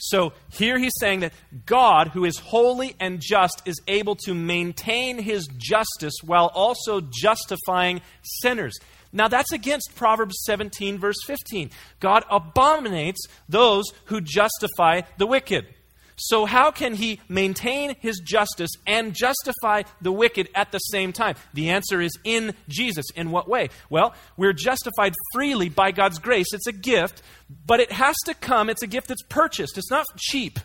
So 0.00 0.32
here 0.50 0.78
he's 0.78 0.92
saying 0.98 1.20
that 1.20 1.32
God, 1.66 2.08
who 2.08 2.24
is 2.24 2.38
holy 2.38 2.96
and 2.98 3.20
just, 3.20 3.62
is 3.66 3.80
able 3.86 4.16
to 4.24 4.34
maintain 4.34 5.18
his 5.18 5.46
justice 5.56 6.14
while 6.24 6.50
also 6.54 7.00
justifying 7.00 8.00
sinners. 8.22 8.78
Now, 9.12 9.28
that's 9.28 9.52
against 9.52 9.94
Proverbs 9.96 10.36
17, 10.44 10.98
verse 10.98 11.16
15. 11.26 11.70
God 11.98 12.24
abominates 12.30 13.26
those 13.48 13.84
who 14.06 14.20
justify 14.20 15.02
the 15.18 15.26
wicked. 15.26 15.66
So, 16.22 16.44
how 16.44 16.70
can 16.70 16.94
he 16.94 17.18
maintain 17.28 17.96
his 17.98 18.20
justice 18.20 18.70
and 18.86 19.14
justify 19.14 19.84
the 20.02 20.12
wicked 20.12 20.50
at 20.54 20.70
the 20.70 20.78
same 20.78 21.14
time? 21.14 21.36
The 21.54 21.70
answer 21.70 22.00
is 22.00 22.12
in 22.24 22.54
Jesus. 22.68 23.06
In 23.16 23.30
what 23.30 23.48
way? 23.48 23.70
Well, 23.88 24.14
we're 24.36 24.52
justified 24.52 25.14
freely 25.32 25.70
by 25.70 25.92
God's 25.92 26.18
grace. 26.18 26.52
It's 26.52 26.66
a 26.66 26.72
gift, 26.72 27.22
but 27.64 27.80
it 27.80 27.90
has 27.92 28.16
to 28.26 28.34
come. 28.34 28.68
It's 28.68 28.82
a 28.82 28.86
gift 28.86 29.08
that's 29.08 29.22
purchased, 29.22 29.78
it's 29.78 29.90
not 29.90 30.04
cheap. 30.18 30.60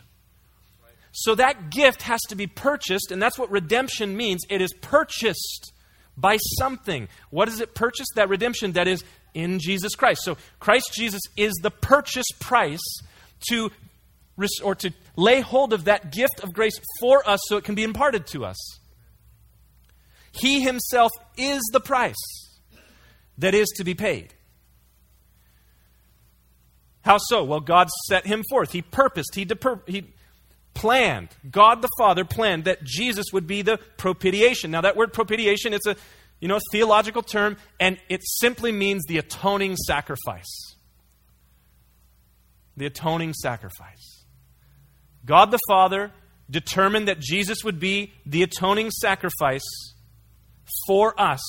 So, 1.12 1.34
that 1.36 1.70
gift 1.70 2.02
has 2.02 2.20
to 2.28 2.36
be 2.36 2.46
purchased, 2.46 3.10
and 3.10 3.22
that's 3.22 3.38
what 3.38 3.50
redemption 3.50 4.14
means. 4.14 4.42
It 4.50 4.60
is 4.60 4.74
purchased 4.74 5.72
by 6.18 6.36
something. 6.58 7.08
What 7.30 7.48
is 7.48 7.60
it 7.60 7.74
purchased? 7.74 8.12
That 8.16 8.28
redemption 8.28 8.72
that 8.72 8.88
is 8.88 9.02
in 9.32 9.58
Jesus 9.58 9.94
Christ. 9.94 10.22
So 10.24 10.36
Christ 10.60 10.92
Jesus 10.94 11.20
is 11.36 11.52
the 11.62 11.70
purchase 11.70 12.26
price 12.40 12.80
to 13.50 13.70
or 14.62 14.74
to 14.76 14.92
lay 15.16 15.40
hold 15.40 15.72
of 15.72 15.84
that 15.84 16.12
gift 16.12 16.40
of 16.42 16.52
grace 16.52 16.78
for 17.00 17.26
us 17.28 17.40
so 17.48 17.56
it 17.56 17.64
can 17.64 17.74
be 17.74 17.82
imparted 17.82 18.26
to 18.28 18.44
us. 18.44 18.80
He 20.32 20.60
himself 20.60 21.10
is 21.36 21.62
the 21.72 21.80
price 21.80 22.14
that 23.38 23.54
is 23.54 23.68
to 23.76 23.84
be 23.84 23.94
paid. 23.94 24.34
How 27.02 27.18
so? 27.18 27.44
Well, 27.44 27.60
God 27.60 27.88
set 28.08 28.26
him 28.26 28.42
forth. 28.50 28.72
He 28.72 28.82
purposed, 28.82 29.34
he, 29.34 29.48
he 29.86 30.12
planned, 30.74 31.28
God 31.50 31.80
the 31.80 31.88
Father 31.98 32.24
planned 32.24 32.64
that 32.64 32.84
Jesus 32.84 33.26
would 33.32 33.46
be 33.46 33.62
the 33.62 33.78
propitiation. 33.96 34.70
Now, 34.70 34.82
that 34.82 34.96
word 34.96 35.12
propitiation, 35.12 35.72
it's 35.72 35.86
a 35.86 35.96
you 36.40 36.48
know, 36.48 36.58
theological 36.70 37.22
term, 37.22 37.56
and 37.80 37.98
it 38.08 38.20
simply 38.22 38.72
means 38.72 39.04
the 39.06 39.18
atoning 39.18 39.76
sacrifice. 39.76 40.76
The 42.76 42.86
atoning 42.86 43.32
sacrifice. 43.32 44.15
God 45.26 45.50
the 45.50 45.58
Father 45.68 46.12
determined 46.48 47.08
that 47.08 47.20
Jesus 47.20 47.64
would 47.64 47.78
be 47.78 48.12
the 48.24 48.42
atoning 48.42 48.90
sacrifice 48.90 49.66
for 50.86 51.20
us. 51.20 51.40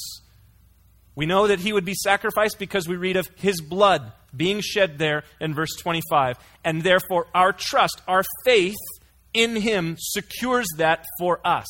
We 1.16 1.26
know 1.26 1.48
that 1.48 1.60
he 1.60 1.72
would 1.72 1.86
be 1.86 1.94
sacrificed 1.94 2.60
because 2.60 2.88
we 2.88 2.96
read 2.96 3.16
of 3.16 3.28
his 3.36 3.62
blood 3.62 4.12
being 4.36 4.62
shed 4.62 4.98
there 4.98 5.24
in 5.40 5.54
verse 5.54 5.76
25. 5.80 6.38
And 6.64 6.84
therefore, 6.84 7.28
our 7.34 7.54
trust, 7.54 8.02
our 8.08 8.24
faith 8.46 8.76
in 9.34 9.56
Him 9.56 9.96
secures 9.98 10.68
that 10.78 11.06
for 11.20 11.40
us. 11.46 11.68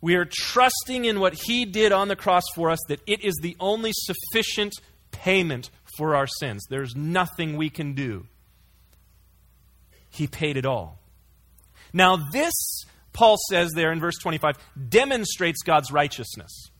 We 0.00 0.14
are 0.14 0.28
trusting 0.30 1.04
in 1.04 1.20
what 1.20 1.34
He 1.34 1.64
did 1.64 1.92
on 1.92 2.08
the 2.08 2.16
cross 2.16 2.44
for 2.54 2.70
us, 2.70 2.78
that 2.88 3.00
it 3.06 3.22
is 3.22 3.38
the 3.42 3.56
only 3.60 3.92
sufficient 3.94 4.72
payment 5.10 5.70
for 5.96 6.14
our 6.14 6.26
sins. 6.26 6.64
There's 6.70 6.96
nothing 6.96 7.56
we 7.56 7.68
can 7.68 7.94
do. 7.94 8.26
He 10.10 10.26
paid 10.26 10.56
it 10.56 10.66
all. 10.66 10.98
Now, 11.92 12.16
this, 12.16 12.84
Paul 13.12 13.36
says 13.48 13.72
there 13.72 13.92
in 13.92 14.00
verse 14.00 14.18
25, 14.18 14.56
demonstrates 14.88 15.62
God's 15.62 15.90
righteousness. 15.90 16.70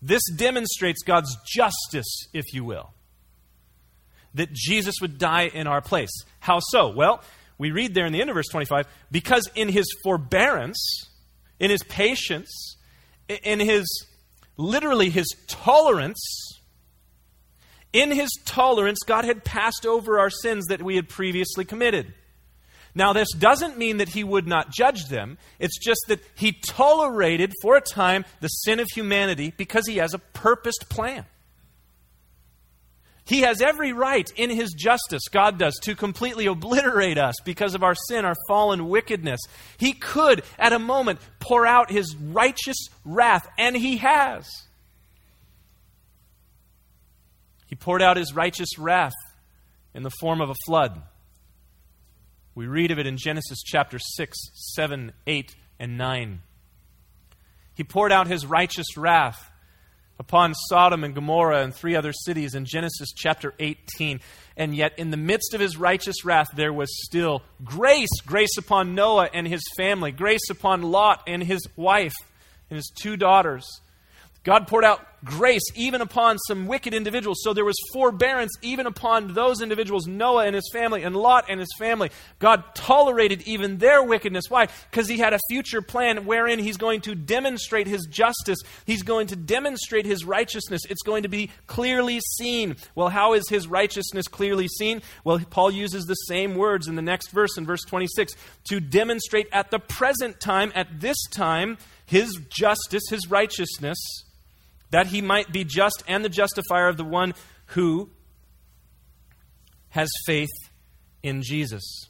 This 0.00 0.22
demonstrates 0.36 1.02
God's 1.02 1.36
justice, 1.46 2.28
if 2.32 2.52
you 2.52 2.64
will 2.64 2.94
that 4.34 4.52
Jesus 4.52 4.96
would 5.00 5.18
die 5.18 5.44
in 5.46 5.66
our 5.66 5.80
place. 5.80 6.10
How 6.40 6.58
so? 6.60 6.88
Well, 6.88 7.22
we 7.56 7.70
read 7.70 7.94
there 7.94 8.04
in 8.04 8.12
the 8.12 8.20
end 8.20 8.30
of 8.30 8.34
verse 8.34 8.48
25 8.50 8.86
because 9.10 9.48
in 9.54 9.68
his 9.68 9.86
forbearance, 10.02 11.08
in 11.58 11.70
his 11.70 11.82
patience, 11.84 12.76
in 13.28 13.60
his 13.60 13.86
literally 14.56 15.08
his 15.08 15.26
tolerance, 15.46 16.53
in 17.94 18.10
his 18.10 18.30
tolerance, 18.44 18.98
God 19.06 19.24
had 19.24 19.44
passed 19.44 19.86
over 19.86 20.18
our 20.18 20.28
sins 20.28 20.66
that 20.66 20.82
we 20.82 20.96
had 20.96 21.08
previously 21.08 21.64
committed. 21.64 22.12
Now, 22.94 23.12
this 23.12 23.32
doesn't 23.32 23.78
mean 23.78 23.96
that 23.98 24.10
he 24.10 24.22
would 24.22 24.46
not 24.46 24.72
judge 24.72 25.06
them. 25.06 25.38
It's 25.58 25.78
just 25.78 26.00
that 26.08 26.20
he 26.34 26.52
tolerated 26.52 27.52
for 27.62 27.76
a 27.76 27.80
time 27.80 28.24
the 28.40 28.48
sin 28.48 28.80
of 28.80 28.88
humanity 28.92 29.54
because 29.56 29.86
he 29.86 29.96
has 29.96 30.12
a 30.12 30.18
purposed 30.18 30.86
plan. 30.90 31.24
He 33.26 33.40
has 33.40 33.62
every 33.62 33.92
right 33.92 34.28
in 34.36 34.50
his 34.50 34.74
justice, 34.74 35.28
God 35.30 35.58
does, 35.58 35.78
to 35.84 35.94
completely 35.94 36.46
obliterate 36.46 37.16
us 37.16 37.36
because 37.44 37.74
of 37.74 37.82
our 37.82 37.94
sin, 37.94 38.24
our 38.24 38.36
fallen 38.48 38.88
wickedness. 38.88 39.40
He 39.78 39.92
could, 39.94 40.42
at 40.58 40.74
a 40.74 40.78
moment, 40.78 41.20
pour 41.38 41.66
out 41.66 41.90
his 41.90 42.14
righteous 42.16 42.88
wrath, 43.04 43.48
and 43.56 43.76
he 43.76 43.96
has. 43.98 44.46
He 47.74 47.76
poured 47.76 48.02
out 48.02 48.16
his 48.16 48.32
righteous 48.32 48.78
wrath 48.78 49.16
in 49.94 50.04
the 50.04 50.10
form 50.20 50.40
of 50.40 50.48
a 50.48 50.54
flood. 50.64 51.02
We 52.54 52.68
read 52.68 52.92
of 52.92 53.00
it 53.00 53.06
in 53.08 53.16
Genesis 53.16 53.64
chapter 53.64 53.98
6, 53.98 54.38
7, 54.76 55.12
8, 55.26 55.56
and 55.80 55.98
9. 55.98 56.42
He 57.74 57.82
poured 57.82 58.12
out 58.12 58.28
his 58.28 58.46
righteous 58.46 58.96
wrath 58.96 59.50
upon 60.20 60.54
Sodom 60.54 61.02
and 61.02 61.16
Gomorrah 61.16 61.64
and 61.64 61.74
three 61.74 61.96
other 61.96 62.12
cities 62.12 62.54
in 62.54 62.64
Genesis 62.64 63.12
chapter 63.12 63.52
18. 63.58 64.20
And 64.56 64.72
yet, 64.76 64.96
in 64.96 65.10
the 65.10 65.16
midst 65.16 65.52
of 65.52 65.60
his 65.60 65.76
righteous 65.76 66.24
wrath, 66.24 66.50
there 66.54 66.72
was 66.72 67.04
still 67.04 67.42
grace 67.64 68.20
grace 68.24 68.56
upon 68.56 68.94
Noah 68.94 69.30
and 69.34 69.48
his 69.48 69.64
family, 69.76 70.12
grace 70.12 70.48
upon 70.48 70.82
Lot 70.82 71.24
and 71.26 71.42
his 71.42 71.66
wife 71.74 72.14
and 72.70 72.76
his 72.76 72.92
two 72.96 73.16
daughters. 73.16 73.66
God 74.44 74.68
poured 74.68 74.84
out 74.84 75.00
grace 75.24 75.62
even 75.74 76.02
upon 76.02 76.38
some 76.38 76.66
wicked 76.66 76.92
individuals. 76.92 77.40
So 77.42 77.54
there 77.54 77.64
was 77.64 77.76
forbearance 77.92 78.52
even 78.62 78.86
upon 78.86 79.32
those 79.32 79.62
individuals, 79.62 80.06
Noah 80.06 80.44
and 80.44 80.54
his 80.54 80.68
family, 80.72 81.02
and 81.02 81.16
Lot 81.16 81.46
and 81.48 81.58
his 81.58 81.72
family. 81.78 82.10
God 82.38 82.62
tolerated 82.74 83.42
even 83.42 83.78
their 83.78 84.02
wickedness. 84.02 84.44
Why? 84.48 84.68
Because 84.90 85.08
he 85.08 85.18
had 85.18 85.32
a 85.32 85.38
future 85.48 85.80
plan 85.80 86.26
wherein 86.26 86.58
he's 86.58 86.76
going 86.76 87.00
to 87.02 87.14
demonstrate 87.14 87.86
his 87.86 88.06
justice, 88.06 88.58
he's 88.84 89.02
going 89.02 89.28
to 89.28 89.36
demonstrate 89.36 90.04
his 90.04 90.24
righteousness. 90.24 90.82
It's 90.88 91.02
going 91.02 91.22
to 91.22 91.28
be 91.28 91.50
clearly 91.66 92.20
seen. 92.36 92.76
Well, 92.94 93.08
how 93.08 93.32
is 93.32 93.48
his 93.48 93.66
righteousness 93.66 94.28
clearly 94.28 94.68
seen? 94.68 95.00
Well, 95.24 95.40
Paul 95.50 95.70
uses 95.70 96.04
the 96.04 96.14
same 96.14 96.54
words 96.54 96.86
in 96.86 96.96
the 96.96 97.02
next 97.02 97.30
verse, 97.30 97.56
in 97.56 97.64
verse 97.64 97.82
26, 97.86 98.34
to 98.64 98.80
demonstrate 98.80 99.48
at 99.52 99.70
the 99.70 99.78
present 99.78 100.38
time, 100.38 100.70
at 100.74 101.00
this 101.00 101.16
time, 101.30 101.78
his 102.06 102.38
justice, 102.50 103.04
his 103.08 103.30
righteousness 103.30 103.96
that 104.94 105.08
he 105.08 105.20
might 105.20 105.50
be 105.50 105.64
just 105.64 106.04
and 106.06 106.24
the 106.24 106.28
justifier 106.28 106.86
of 106.86 106.96
the 106.96 107.02
one 107.02 107.34
who 107.66 108.08
has 109.88 110.08
faith 110.24 110.52
in 111.20 111.42
Jesus. 111.42 112.08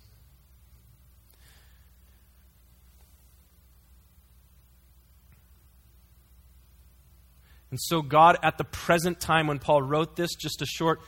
And 7.71 7.81
so, 7.81 8.03
God, 8.03 8.37
at 8.43 8.59
the 8.59 8.65
present 8.65 9.19
time 9.19 9.47
when 9.47 9.61
Paul 9.61 9.81
wrote 9.81 10.15
this, 10.15 10.35
just 10.35 10.61
a 10.61 10.67
short 10.67 11.01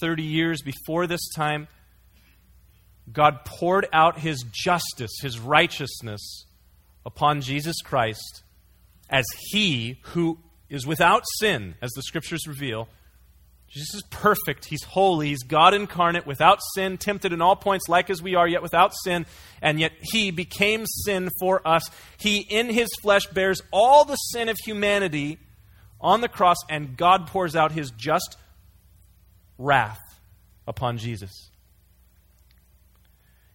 30 0.00 0.24
years 0.24 0.62
before 0.62 1.06
this 1.06 1.28
time, 1.36 1.68
God 3.12 3.44
poured 3.44 3.86
out 3.92 4.18
his 4.18 4.44
justice, 4.50 5.12
his 5.22 5.38
righteousness 5.38 6.44
upon 7.06 7.40
Jesus 7.40 7.82
Christ 7.82 8.42
as 9.08 9.24
he 9.52 10.00
who 10.02 10.40
is 10.70 10.86
without 10.86 11.24
sin, 11.38 11.74
as 11.80 11.90
the 11.92 12.02
scriptures 12.02 12.46
reveal. 12.46 12.88
Jesus 13.68 13.96
is 13.96 14.02
perfect. 14.10 14.64
He's 14.64 14.82
holy. 14.82 15.28
He's 15.28 15.42
God 15.42 15.74
incarnate, 15.74 16.26
without 16.26 16.58
sin, 16.74 16.96
tempted 16.96 17.32
in 17.32 17.42
all 17.42 17.56
points, 17.56 17.88
like 17.88 18.08
as 18.08 18.22
we 18.22 18.34
are, 18.34 18.48
yet 18.48 18.62
without 18.62 18.92
sin. 19.04 19.26
And 19.60 19.78
yet 19.78 19.92
he 20.00 20.30
became 20.30 20.86
sin 20.86 21.28
for 21.38 21.66
us. 21.66 21.82
He, 22.16 22.38
in 22.38 22.70
his 22.70 22.88
flesh, 23.02 23.26
bears 23.26 23.60
all 23.70 24.04
the 24.04 24.16
sin 24.16 24.48
of 24.48 24.56
humanity 24.64 25.38
on 26.00 26.20
the 26.22 26.28
cross, 26.28 26.56
and 26.70 26.96
God 26.96 27.26
pours 27.26 27.54
out 27.56 27.72
his 27.72 27.90
just 27.90 28.36
wrath 29.58 30.00
upon 30.66 30.96
Jesus. 30.96 31.50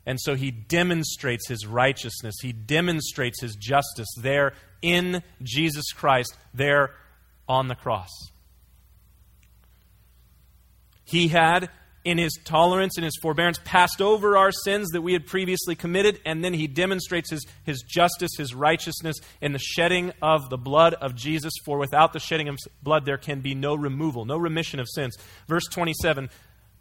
And 0.06 0.20
so 0.20 0.36
he 0.36 0.52
demonstrates 0.52 1.48
his 1.48 1.66
righteousness. 1.66 2.36
He 2.42 2.52
demonstrates 2.52 3.42
his 3.42 3.56
justice 3.56 4.10
there 4.20 4.54
in 4.82 5.24
Jesus 5.42 5.92
Christ, 5.94 6.36
there 6.54 6.92
on 7.48 7.68
the 7.68 7.76
cross. 7.76 8.10
He 11.06 11.28
had, 11.28 11.70
in 12.04 12.18
his 12.18 12.40
tolerance 12.44 12.98
and 12.98 13.06
his 13.06 13.18
forbearance, 13.22 13.60
passed 13.64 14.02
over 14.02 14.38
our 14.38 14.52
sins 14.52 14.90
that 14.92 15.02
we 15.02 15.14
had 15.14 15.28
previously 15.28 15.76
committed, 15.76 16.20
and 16.26 16.44
then 16.44 16.54
he 16.54 16.68
demonstrates 16.68 17.30
his, 17.30 17.46
his 17.64 17.82
justice, 17.82 18.32
his 18.38 18.56
righteousness 18.56 19.18
in 19.42 19.54
the 19.54 19.60
shedding 19.60 20.12
of 20.22 20.50
the 20.50 20.58
blood 20.58 20.94
of 20.96 21.16
Jesus. 21.16 21.54
For 21.66 21.78
without 21.78 22.14
the 22.14 22.20
shedding 22.20 22.48
of 22.48 22.58
blood, 22.82 23.06
there 23.06 23.18
can 23.18 23.42
be 23.42 23.54
no 23.54 23.76
removal, 23.76 24.26
no 24.26 24.38
remission 24.38 24.80
of 24.80 24.88
sins. 24.90 25.16
Verse 25.48 25.66
27, 25.66 26.30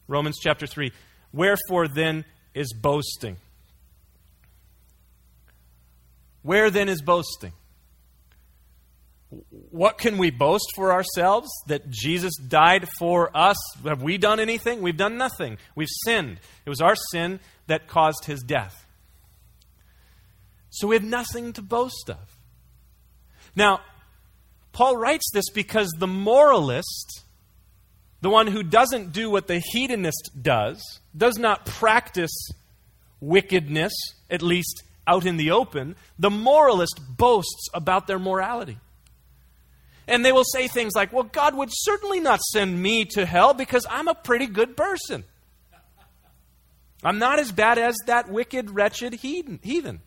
Romans 0.09 0.39
chapter 0.41 0.67
3. 0.67 0.93
Wherefore 1.33 1.89
then 1.89 2.25
is 2.55 2.73
boasting? 2.73 3.37
Where 6.43 6.71
then 6.71 6.89
is 6.89 7.03
boasting? 7.03 7.53
What 9.71 9.97
can 9.97 10.19
we 10.19 10.31
boast 10.31 10.67
for 10.75 10.93
ourselves? 10.93 11.49
That 11.67 11.89
Jesus 11.89 12.35
died 12.37 12.89
for 12.99 13.35
us? 13.35 13.57
Have 13.85 14.03
we 14.03 14.19
done 14.19 14.41
anything? 14.41 14.83
We've 14.83 14.97
done 14.97 15.17
nothing. 15.17 15.59
We've 15.75 15.89
sinned. 16.05 16.39
It 16.67 16.69
was 16.69 16.81
our 16.81 16.97
sin 17.13 17.41
that 17.67 17.89
caused 17.89 18.27
his 18.27 18.43
death. 18.43 18.87
So 20.71 20.89
we 20.89 20.97
have 20.97 21.05
nothing 21.05 21.53
to 21.55 21.63
boast 21.63 22.11
of. 22.11 22.37
Now, 23.57 23.81
Paul 24.73 24.97
writes 24.97 25.31
this 25.33 25.51
because 25.51 25.91
the 25.99 26.07
moralist, 26.07 27.23
the 28.21 28.31
one 28.31 28.47
who 28.47 28.63
doesn't 28.63 29.13
do 29.13 29.31
what 29.31 29.47
the 29.47 29.63
hedonist 29.73 30.31
does, 30.41 31.01
does 31.17 31.39
not 31.39 31.67
practice 31.67 32.51
wickedness, 33.21 33.93
at 34.31 34.43
least 34.43 34.83
out 35.07 35.27
in 35.27 35.37
the 35.37 35.51
open, 35.51 35.97
the 36.19 36.31
moralist 36.31 37.01
boasts 37.17 37.69
about 37.75 38.07
their 38.07 38.19
morality. 38.19 38.79
And 40.09 40.25
they 40.25 40.33
will 40.33 40.45
say 40.45 40.69
things 40.69 40.93
like, 40.95 41.13
Well, 41.13 41.25
God 41.25 41.55
would 41.55 41.71
certainly 41.73 42.21
not 42.21 42.41
send 42.41 42.81
me 42.81 43.05
to 43.13 43.25
hell 43.25 43.55
because 43.55 43.87
I'm 43.89 44.09
a 44.09 44.15
pretty 44.15 44.47
good 44.47 44.77
person. 44.77 45.25
I'm 47.05 47.19
not 47.19 47.39
as 47.39 47.51
bad 47.51 47.79
as 47.79 47.97
that 48.07 48.29
wicked, 48.29 48.71
wretched 48.71 49.15
heathen. 49.15 50.01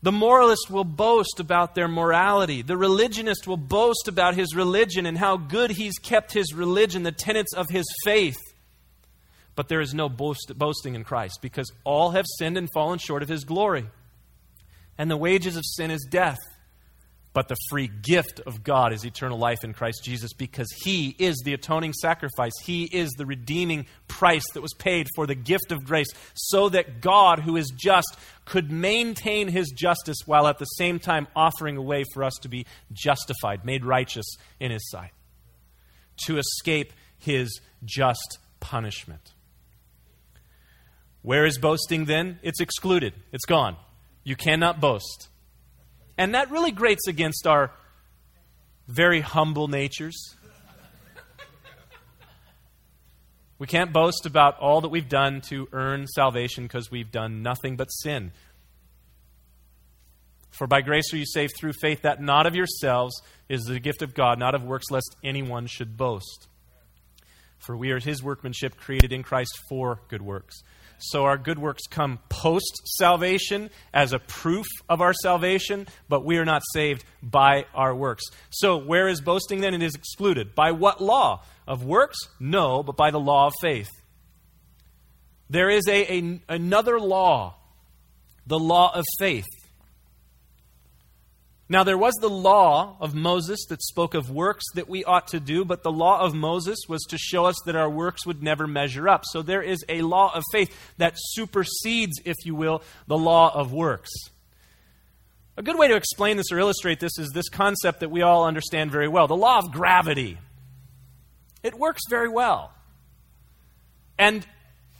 The 0.00 0.12
moralist 0.12 0.70
will 0.70 0.84
boast 0.84 1.40
about 1.40 1.74
their 1.74 1.88
morality. 1.88 2.62
The 2.62 2.76
religionist 2.76 3.48
will 3.48 3.56
boast 3.56 4.06
about 4.06 4.34
his 4.34 4.54
religion 4.54 5.06
and 5.06 5.18
how 5.18 5.36
good 5.36 5.72
he's 5.72 5.98
kept 5.98 6.32
his 6.32 6.54
religion, 6.54 7.02
the 7.02 7.12
tenets 7.12 7.52
of 7.52 7.68
his 7.68 7.84
faith. 8.04 8.38
But 9.56 9.68
there 9.68 9.80
is 9.80 9.94
no 9.94 10.08
boast, 10.08 10.52
boasting 10.56 10.94
in 10.94 11.02
Christ 11.02 11.40
because 11.42 11.72
all 11.82 12.12
have 12.12 12.26
sinned 12.38 12.56
and 12.56 12.68
fallen 12.72 13.00
short 13.00 13.24
of 13.24 13.28
his 13.28 13.42
glory. 13.42 13.86
And 14.96 15.10
the 15.10 15.16
wages 15.16 15.56
of 15.56 15.64
sin 15.66 15.90
is 15.90 16.06
death. 16.08 16.38
But 17.38 17.46
the 17.46 17.56
free 17.70 17.86
gift 17.86 18.40
of 18.46 18.64
God 18.64 18.92
is 18.92 19.06
eternal 19.06 19.38
life 19.38 19.62
in 19.62 19.72
Christ 19.72 20.02
Jesus 20.02 20.32
because 20.32 20.66
He 20.82 21.14
is 21.20 21.40
the 21.44 21.54
atoning 21.54 21.92
sacrifice. 21.92 22.50
He 22.64 22.82
is 22.86 23.10
the 23.12 23.26
redeeming 23.26 23.86
price 24.08 24.42
that 24.54 24.60
was 24.60 24.74
paid 24.74 25.06
for 25.14 25.24
the 25.24 25.36
gift 25.36 25.70
of 25.70 25.84
grace 25.84 26.08
so 26.34 26.68
that 26.70 27.00
God, 27.00 27.38
who 27.38 27.56
is 27.56 27.72
just, 27.76 28.16
could 28.44 28.72
maintain 28.72 29.46
His 29.46 29.70
justice 29.70 30.16
while 30.26 30.48
at 30.48 30.58
the 30.58 30.64
same 30.64 30.98
time 30.98 31.28
offering 31.36 31.76
a 31.76 31.80
way 31.80 32.02
for 32.12 32.24
us 32.24 32.34
to 32.42 32.48
be 32.48 32.66
justified, 32.92 33.64
made 33.64 33.84
righteous 33.84 34.26
in 34.58 34.72
His 34.72 34.90
sight, 34.90 35.12
to 36.24 36.38
escape 36.38 36.92
His 37.18 37.60
just 37.84 38.40
punishment. 38.58 39.32
Where 41.22 41.46
is 41.46 41.56
boasting 41.56 42.06
then? 42.06 42.40
It's 42.42 42.60
excluded, 42.60 43.14
it's 43.30 43.46
gone. 43.46 43.76
You 44.24 44.34
cannot 44.34 44.80
boast. 44.80 45.28
And 46.18 46.34
that 46.34 46.50
really 46.50 46.72
grates 46.72 47.06
against 47.06 47.46
our 47.46 47.70
very 48.88 49.20
humble 49.20 49.68
natures. 49.68 50.34
We 53.60 53.66
can't 53.66 53.92
boast 53.92 54.26
about 54.26 54.58
all 54.58 54.80
that 54.82 54.88
we've 54.88 55.08
done 55.08 55.40
to 55.42 55.68
earn 55.72 56.06
salvation 56.06 56.64
because 56.64 56.90
we've 56.90 57.10
done 57.10 57.42
nothing 57.42 57.76
but 57.76 57.86
sin. 57.86 58.32
For 60.50 60.66
by 60.66 60.80
grace 60.80 61.12
are 61.12 61.16
you 61.16 61.26
saved 61.26 61.54
through 61.56 61.74
faith, 61.74 62.02
that 62.02 62.20
not 62.20 62.46
of 62.46 62.56
yourselves 62.56 63.20
is 63.48 63.62
the 63.62 63.78
gift 63.78 64.02
of 64.02 64.14
God, 64.14 64.38
not 64.38 64.54
of 64.56 64.64
works, 64.64 64.86
lest 64.90 65.16
anyone 65.22 65.66
should 65.66 65.96
boast. 65.96 66.48
For 67.58 67.76
we 67.76 67.90
are 67.90 68.00
his 68.00 68.22
workmanship, 68.22 68.76
created 68.76 69.12
in 69.12 69.22
Christ 69.22 69.56
for 69.68 70.00
good 70.08 70.22
works 70.22 70.62
so 70.98 71.24
our 71.24 71.38
good 71.38 71.58
works 71.58 71.82
come 71.88 72.18
post 72.28 72.82
salvation 72.98 73.70
as 73.92 74.12
a 74.12 74.18
proof 74.18 74.66
of 74.88 75.00
our 75.00 75.14
salvation, 75.14 75.86
but 76.08 76.24
we 76.24 76.38
are 76.38 76.44
not 76.44 76.62
saved 76.72 77.04
by 77.22 77.66
our 77.74 77.94
works. 77.94 78.24
So 78.50 78.76
where 78.76 79.08
is 79.08 79.20
boasting 79.20 79.60
then? 79.60 79.74
It 79.74 79.82
is 79.82 79.94
excluded. 79.94 80.54
By 80.54 80.72
what 80.72 81.00
law? 81.00 81.42
Of 81.66 81.84
works? 81.84 82.16
No, 82.40 82.82
but 82.82 82.96
by 82.96 83.10
the 83.10 83.20
law 83.20 83.48
of 83.48 83.52
faith. 83.60 83.90
There 85.50 85.68
is 85.68 85.86
a, 85.86 86.18
a 86.18 86.40
another 86.48 86.98
law, 86.98 87.56
the 88.46 88.58
law 88.58 88.94
of 88.94 89.04
faith. 89.18 89.46
Now, 91.70 91.84
there 91.84 91.98
was 91.98 92.14
the 92.14 92.30
law 92.30 92.96
of 92.98 93.14
Moses 93.14 93.66
that 93.68 93.82
spoke 93.82 94.14
of 94.14 94.30
works 94.30 94.64
that 94.74 94.88
we 94.88 95.04
ought 95.04 95.28
to 95.28 95.40
do, 95.40 95.66
but 95.66 95.82
the 95.82 95.92
law 95.92 96.20
of 96.20 96.34
Moses 96.34 96.78
was 96.88 97.02
to 97.10 97.18
show 97.18 97.44
us 97.44 97.56
that 97.66 97.76
our 97.76 97.90
works 97.90 98.24
would 98.24 98.42
never 98.42 98.66
measure 98.66 99.06
up. 99.06 99.24
So 99.26 99.42
there 99.42 99.62
is 99.62 99.84
a 99.86 100.00
law 100.00 100.34
of 100.34 100.44
faith 100.50 100.74
that 100.96 101.12
supersedes, 101.16 102.22
if 102.24 102.36
you 102.46 102.54
will, 102.54 102.82
the 103.06 103.18
law 103.18 103.54
of 103.54 103.70
works. 103.70 104.10
A 105.58 105.62
good 105.62 105.76
way 105.76 105.88
to 105.88 105.96
explain 105.96 106.38
this 106.38 106.50
or 106.50 106.58
illustrate 106.58 107.00
this 107.00 107.18
is 107.18 107.32
this 107.34 107.50
concept 107.50 108.00
that 108.00 108.10
we 108.10 108.22
all 108.22 108.46
understand 108.46 108.90
very 108.90 109.08
well 109.08 109.26
the 109.26 109.36
law 109.36 109.58
of 109.58 109.70
gravity. 109.70 110.38
It 111.62 111.78
works 111.78 112.02
very 112.08 112.30
well. 112.30 112.72
And 114.18 114.46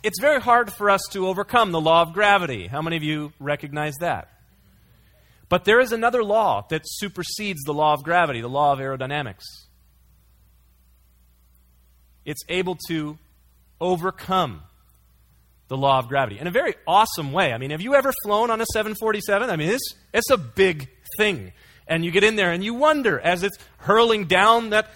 it's 0.03 0.21
very 0.21 0.41
hard 0.41 0.73
for 0.73 0.91
us 0.91 1.01
to 1.13 1.29
overcome 1.29 1.73
the 1.73 1.81
law 1.81 2.03
of 2.03 2.13
gravity. 2.13 2.67
How 2.67 2.83
many 2.83 2.97
of 2.97 3.03
you 3.03 3.33
recognize 3.41 3.95
that? 4.01 4.29
But 5.49 5.65
there 5.65 5.81
is 5.81 5.93
another 5.93 6.23
law 6.23 6.67
that 6.69 6.83
supersedes 6.85 7.63
the 7.65 7.73
law 7.73 7.95
of 7.95 8.03
gravity, 8.03 8.41
the 8.41 8.49
law 8.49 8.73
of 8.73 8.79
aerodynamics. 8.81 9.45
It's 12.25 12.43
able 12.49 12.77
to 12.89 13.19
overcome 13.81 14.63
the 15.69 15.77
law 15.77 15.99
of 15.99 16.09
gravity 16.09 16.39
in 16.39 16.47
a 16.47 16.51
very 16.51 16.75
awesome 16.87 17.33
way. 17.33 17.53
I 17.53 17.59
mean, 17.59 17.71
have 17.71 17.81
you 17.81 17.95
ever 17.95 18.13
flown 18.25 18.51
on 18.51 18.61
a 18.61 18.67
747? 18.73 19.49
I 19.49 19.57
mean, 19.57 19.71
it's, 19.71 19.95
it's 20.13 20.31
a 20.31 20.39
big 20.39 20.89
thing. 21.17 21.53
And 21.87 22.05
you 22.05 22.11
get 22.11 22.25
in 22.25 22.37
there 22.37 22.53
and 22.53 22.63
you 22.63 22.75
wonder 22.75 23.19
as 23.19 23.43
it's 23.43 23.57
hurling 23.79 24.25
down 24.25 24.71
that 24.71 24.91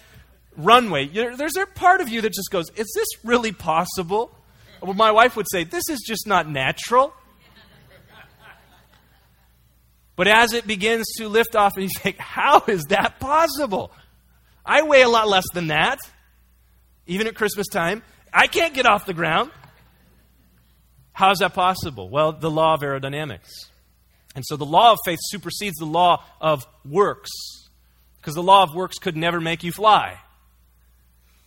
runway, 0.55 1.07
there's 1.07 1.57
a 1.57 1.65
part 1.65 2.01
of 2.01 2.09
you 2.09 2.21
that 2.21 2.33
just 2.33 2.51
goes, 2.51 2.69
Is 2.75 2.91
this 2.95 3.07
really 3.23 3.51
possible? 3.51 4.35
Well, 4.81 4.93
my 4.93 5.11
wife 5.11 5.35
would 5.35 5.47
say, 5.49 5.63
This 5.63 5.89
is 5.89 6.03
just 6.05 6.27
not 6.27 6.47
natural. 6.47 7.13
But 10.15 10.27
as 10.27 10.53
it 10.53 10.67
begins 10.67 11.05
to 11.17 11.27
lift 11.27 11.55
off, 11.55 11.73
and 11.75 11.83
you 11.83 11.89
think, 11.89 12.17
how 12.17 12.63
is 12.67 12.83
that 12.85 13.19
possible? 13.19 13.91
I 14.65 14.83
weigh 14.83 15.01
a 15.01 15.09
lot 15.09 15.27
less 15.27 15.45
than 15.53 15.67
that, 15.67 15.99
even 17.07 17.27
at 17.27 17.35
Christmas 17.35 17.67
time. 17.67 18.03
I 18.31 18.47
can't 18.47 18.73
get 18.73 18.85
off 18.85 19.05
the 19.05 19.13
ground. 19.13 19.51
How 21.11 21.31
is 21.31 21.39
that 21.39 21.53
possible? 21.53 22.09
Well, 22.09 22.31
the 22.31 22.49
law 22.49 22.73
of 22.73 22.81
aerodynamics. 22.81 23.49
And 24.35 24.43
so 24.45 24.55
the 24.55 24.65
law 24.65 24.93
of 24.93 24.99
faith 25.05 25.19
supersedes 25.21 25.77
the 25.77 25.85
law 25.85 26.23
of 26.41 26.65
works, 26.85 27.29
because 28.17 28.35
the 28.35 28.43
law 28.43 28.63
of 28.63 28.73
works 28.73 28.97
could 28.97 29.17
never 29.17 29.41
make 29.41 29.63
you 29.63 29.71
fly. 29.71 30.17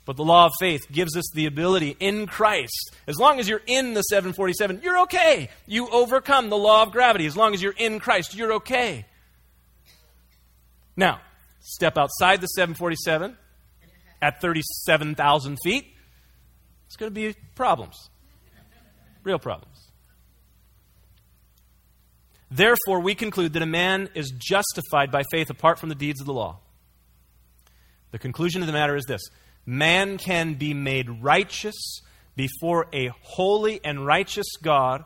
But 0.06 0.16
the 0.16 0.24
law 0.24 0.46
of 0.46 0.52
faith 0.60 0.90
gives 0.90 1.16
us 1.16 1.24
the 1.34 1.46
ability 1.46 1.96
in 1.98 2.26
Christ. 2.26 2.94
As 3.08 3.18
long 3.18 3.40
as 3.40 3.48
you're 3.48 3.60
in 3.66 3.92
the 3.92 4.02
747, 4.02 4.80
you're 4.82 5.00
okay. 5.00 5.50
You 5.66 5.88
overcome 5.90 6.48
the 6.48 6.56
law 6.56 6.84
of 6.84 6.92
gravity. 6.92 7.26
As 7.26 7.36
long 7.36 7.54
as 7.54 7.60
you're 7.60 7.74
in 7.76 7.98
Christ, 7.98 8.34
you're 8.36 8.54
okay. 8.54 9.04
Now, 10.96 11.20
step 11.60 11.98
outside 11.98 12.40
the 12.40 12.46
747 12.46 13.36
at 14.22 14.40
37,000 14.40 15.58
feet, 15.62 15.86
it's 16.86 16.96
going 16.96 17.12
to 17.12 17.14
be 17.14 17.34
problems. 17.56 18.08
Real 19.24 19.40
problems. 19.40 19.76
Therefore, 22.48 23.00
we 23.00 23.16
conclude 23.16 23.54
that 23.54 23.62
a 23.62 23.66
man 23.66 24.08
is 24.14 24.30
justified 24.30 25.10
by 25.10 25.24
faith 25.32 25.50
apart 25.50 25.80
from 25.80 25.88
the 25.88 25.96
deeds 25.96 26.20
of 26.20 26.26
the 26.26 26.32
law. 26.32 26.60
The 28.12 28.20
conclusion 28.20 28.62
of 28.62 28.68
the 28.68 28.72
matter 28.72 28.94
is 28.94 29.04
this 29.04 29.20
man 29.66 30.16
can 30.16 30.54
be 30.54 30.72
made 30.72 31.22
righteous 31.22 32.00
before 32.36 32.86
a 32.92 33.10
holy 33.20 33.80
and 33.84 34.06
righteous 34.06 34.46
God, 34.62 35.04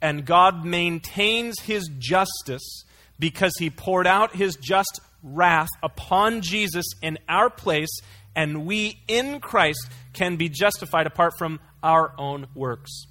and 0.00 0.24
God 0.24 0.64
maintains 0.64 1.58
his 1.60 1.88
justice 1.98 2.84
because 3.18 3.54
he 3.58 3.70
poured 3.70 4.06
out 4.06 4.36
his 4.36 4.56
just 4.56 5.00
wrath 5.22 5.68
upon 5.82 6.42
Jesus 6.42 6.84
in 7.02 7.18
our 7.28 7.50
place, 7.50 8.00
and 8.36 8.66
we 8.66 9.00
in 9.08 9.40
Christ 9.40 9.88
can 10.12 10.36
be 10.36 10.48
justified 10.48 11.06
apart 11.06 11.32
from 11.38 11.58
our 11.82 12.12
own 12.18 12.46
works. 12.54 13.06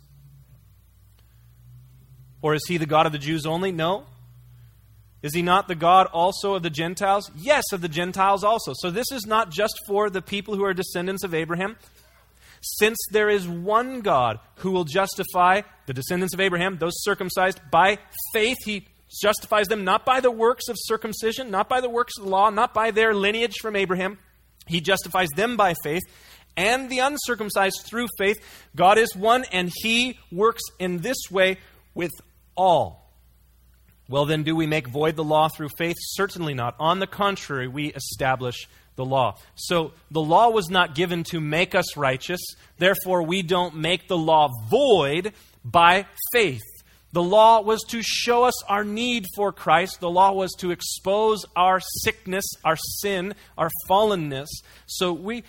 Or 2.41 2.53
is 2.53 2.65
he 2.67 2.77
the 2.77 2.85
God 2.85 3.05
of 3.05 3.11
the 3.11 3.17
Jews 3.17 3.45
only? 3.45 3.71
No. 3.71 4.05
Is 5.21 5.33
he 5.33 5.41
not 5.41 5.67
the 5.67 5.75
God 5.75 6.07
also 6.07 6.53
of 6.53 6.63
the 6.63 6.69
Gentiles? 6.69 7.31
Yes, 7.35 7.63
of 7.73 7.81
the 7.81 7.89
Gentiles 7.89 8.43
also. 8.43 8.73
So 8.75 8.91
this 8.91 9.11
is 9.11 9.25
not 9.25 9.49
just 9.49 9.73
for 9.87 10.09
the 10.09 10.21
people 10.21 10.55
who 10.55 10.63
are 10.63 10.73
descendants 10.73 11.23
of 11.23 11.33
Abraham. 11.33 11.75
Since 12.61 12.97
there 13.11 13.29
is 13.29 13.47
one 13.47 14.01
God 14.01 14.39
who 14.57 14.71
will 14.71 14.83
justify 14.83 15.61
the 15.85 15.93
descendants 15.93 16.33
of 16.33 16.39
Abraham, 16.39 16.77
those 16.77 17.03
circumcised, 17.03 17.59
by 17.71 17.97
faith, 18.33 18.57
he 18.65 18.87
justifies 19.21 19.67
them 19.67 19.83
not 19.83 20.05
by 20.05 20.19
the 20.19 20.31
works 20.31 20.67
of 20.67 20.75
circumcision, 20.79 21.49
not 21.49 21.69
by 21.69 21.81
the 21.81 21.89
works 21.89 22.13
of 22.17 22.25
the 22.25 22.29
law, 22.29 22.49
not 22.49 22.73
by 22.73 22.91
their 22.91 23.13
lineage 23.13 23.55
from 23.61 23.75
Abraham. 23.75 24.17
He 24.67 24.81
justifies 24.81 25.29
them 25.35 25.55
by 25.55 25.75
faith 25.83 26.03
and 26.57 26.89
the 26.89 26.99
uncircumcised 26.99 27.83
through 27.85 28.07
faith. 28.17 28.37
God 28.75 28.97
is 28.97 29.15
one, 29.15 29.45
and 29.51 29.71
he 29.73 30.19
works 30.31 30.63
in 30.79 30.97
this 30.97 31.17
way 31.29 31.59
with 31.93 32.11
all. 32.55 33.06
Well, 34.09 34.25
then, 34.25 34.43
do 34.43 34.55
we 34.55 34.67
make 34.67 34.87
void 34.87 35.15
the 35.15 35.23
law 35.23 35.49
through 35.49 35.69
faith? 35.77 35.97
Certainly 35.99 36.53
not. 36.53 36.75
On 36.79 36.99
the 36.99 37.07
contrary, 37.07 37.67
we 37.67 37.93
establish 37.93 38.67
the 38.95 39.05
law. 39.05 39.37
So 39.55 39.93
the 40.11 40.21
law 40.21 40.49
was 40.49 40.69
not 40.69 40.95
given 40.95 41.23
to 41.25 41.39
make 41.39 41.75
us 41.75 41.97
righteous. 41.97 42.41
Therefore, 42.77 43.23
we 43.23 43.41
don't 43.41 43.75
make 43.75 44.07
the 44.07 44.17
law 44.17 44.49
void 44.69 45.33
by 45.63 46.05
faith. 46.31 46.63
The 47.13 47.23
law 47.23 47.61
was 47.61 47.83
to 47.89 48.01
show 48.01 48.43
us 48.43 48.63
our 48.65 48.83
need 48.83 49.25
for 49.35 49.51
Christ. 49.51 49.99
The 49.99 50.09
law 50.09 50.33
was 50.33 50.53
to 50.59 50.71
expose 50.71 51.45
our 51.55 51.79
sickness, 52.03 52.45
our 52.65 52.75
sin, 52.99 53.33
our 53.57 53.69
fallenness. 53.89 54.47
So 54.87 55.13
we 55.13 55.43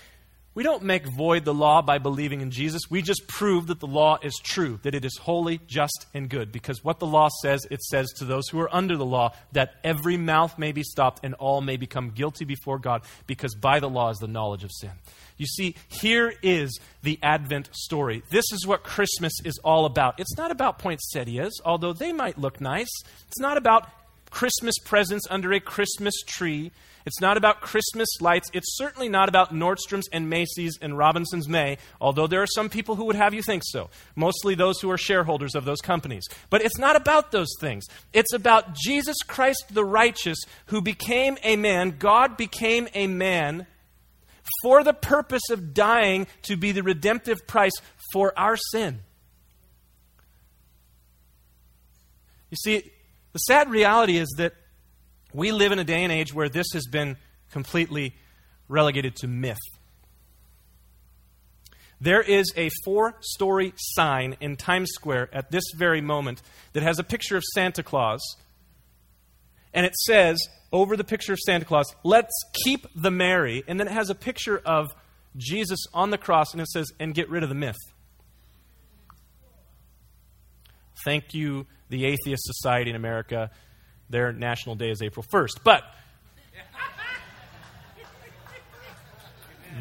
we 0.59 0.65
don't 0.65 0.83
make 0.83 1.07
void 1.07 1.45
the 1.45 1.55
law 1.55 1.83
by 1.83 1.99
believing 1.99 2.41
in 2.41 2.51
Jesus. 2.51 2.91
We 2.91 3.01
just 3.01 3.29
prove 3.29 3.69
that 3.69 3.79
the 3.79 3.87
law 3.87 4.19
is 4.21 4.35
true, 4.43 4.81
that 4.83 4.93
it 4.93 5.05
is 5.05 5.17
holy, 5.17 5.61
just, 5.69 6.07
and 6.15 6.29
good. 6.29 6.51
Because 6.51 6.83
what 6.83 6.99
the 6.99 7.07
law 7.07 7.29
says, 7.43 7.65
it 7.71 7.81
says 7.81 8.09
to 8.17 8.25
those 8.25 8.49
who 8.49 8.59
are 8.59 8.75
under 8.75 8.97
the 8.97 9.07
law 9.07 9.35
that 9.53 9.75
every 9.85 10.17
mouth 10.17 10.59
may 10.59 10.73
be 10.73 10.83
stopped 10.83 11.21
and 11.23 11.35
all 11.35 11.61
may 11.61 11.77
become 11.77 12.11
guilty 12.11 12.45
before 12.45 12.81
God, 12.81 13.03
because 13.29 13.55
by 13.55 13.79
the 13.79 13.89
law 13.89 14.11
is 14.11 14.19
the 14.19 14.27
knowledge 14.27 14.65
of 14.65 14.73
sin. 14.73 14.91
You 15.37 15.47
see, 15.47 15.77
here 15.87 16.35
is 16.43 16.81
the 17.05 17.21
Advent 17.23 17.71
story. 17.73 18.25
This 18.29 18.47
is 18.53 18.67
what 18.67 18.83
Christmas 18.83 19.35
is 19.45 19.61
all 19.63 19.85
about. 19.85 20.19
It's 20.19 20.37
not 20.37 20.51
about 20.51 20.81
poinsettias, 20.81 21.53
although 21.65 21.93
they 21.93 22.13
might 22.13 22.37
look 22.37 22.61
nice. 22.61 22.91
It's 23.29 23.39
not 23.39 23.59
about 23.59 23.89
Christmas 24.31 24.75
presents 24.85 25.25
under 25.31 25.53
a 25.53 25.61
Christmas 25.61 26.15
tree. 26.27 26.73
It's 27.09 27.23
not 27.23 27.39
about 27.39 27.63
Christmas 27.63 28.07
lights. 28.21 28.51
It's 28.53 28.77
certainly 28.77 29.09
not 29.09 29.31
about 29.31 29.55
Nordstrom's 29.55 30.11
and 30.13 30.29
Macy's 30.29 30.77
and 30.83 30.99
Robinson's 30.99 31.49
May, 31.49 31.79
although 32.03 32.27
there 32.27 32.43
are 32.43 32.47
some 32.47 32.69
people 32.69 32.97
who 32.97 33.07
would 33.07 33.17
have 33.17 33.33
you 33.33 33.41
think 33.41 33.63
so, 33.65 33.89
mostly 34.15 34.55
those 34.55 34.79
who 34.83 34.91
are 34.91 34.99
shareholders 34.99 35.55
of 35.55 35.65
those 35.65 35.81
companies. 35.81 36.25
But 36.51 36.61
it's 36.61 36.77
not 36.77 36.97
about 36.97 37.33
those 37.33 37.49
things. 37.61 37.87
It's 38.13 38.35
about 38.35 38.75
Jesus 38.75 39.17
Christ 39.27 39.69
the 39.71 39.87
righteous 39.87 40.37
who 40.67 40.83
became 40.83 41.39
a 41.43 41.57
man. 41.57 41.97
God 41.99 42.37
became 42.37 42.89
a 42.93 43.07
man 43.07 43.67
for 44.61 44.85
the 44.85 44.93
purpose 44.93 45.49
of 45.49 45.73
dying 45.73 46.27
to 46.43 46.59
be 46.59 46.73
the 46.73 46.83
redemptive 46.83 47.47
price 47.47 47.73
for 48.13 48.39
our 48.39 48.59
sin. 48.71 49.01
You 52.51 52.59
see, 52.63 52.91
the 53.33 53.39
sad 53.39 53.71
reality 53.71 54.19
is 54.19 54.29
that 54.37 54.53
we 55.33 55.53
live 55.53 55.73
in 55.73 55.79
a 55.79 55.85
day 55.85 56.03
and 56.03 56.13
age 56.13 56.33
where 56.33 56.49
this 56.49 56.67
has 56.73 56.87
been 56.87 57.17
completely 57.51 58.15
relegated 58.69 59.17
to 59.17 59.29
myth. 59.29 59.59
There 62.01 62.23
is 62.23 62.53
a 62.57 62.71
four 62.85 63.17
story 63.21 63.73
sign 63.77 64.37
in 64.41 64.57
Times 64.57 64.91
Square 64.93 65.31
at 65.33 65.51
this 65.51 65.65
very 65.75 66.01
moment 66.01 66.43
that 66.73 66.83
has 66.83 66.99
a 66.99 67.05
picture 67.05 67.37
of 67.37 67.43
Santa 67.55 67.83
Claus. 67.83 68.21
And 69.75 69.85
it 69.85 69.97
says, 69.97 70.39
over 70.73 70.97
the 70.97 71.05
picture 71.05 71.33
of 71.33 71.39
Santa 71.41 71.65
Claus, 71.65 71.93
let's 72.05 72.33
keep 72.65 72.87
the 72.95 73.11
merry. 73.11 73.65
And 73.67 73.81
then 73.81 73.89
it 73.89 73.93
has 73.93 74.11
a 74.11 74.15
picture 74.15 74.59
of 74.65 74.87
Jesus 75.37 75.81
on 75.93 76.11
the 76.11 76.19
cross, 76.19 76.53
and 76.53 76.61
it 76.61 76.69
says, 76.69 76.91
and 76.99 77.15
get 77.15 77.29
rid 77.29 77.43
of 77.43 77.49
the 77.49 77.55
myth. 77.55 77.77
Thank 81.05 81.35
you, 81.35 81.67
the 81.91 82.07
Atheist 82.07 82.45
Society 82.45 82.91
in 82.91 82.97
America. 82.97 83.51
Their 84.11 84.33
national 84.33 84.77
day 84.77 84.91
is 84.91 85.03
April 85.03 85.25
1st. 85.33 85.61
But 85.65 85.85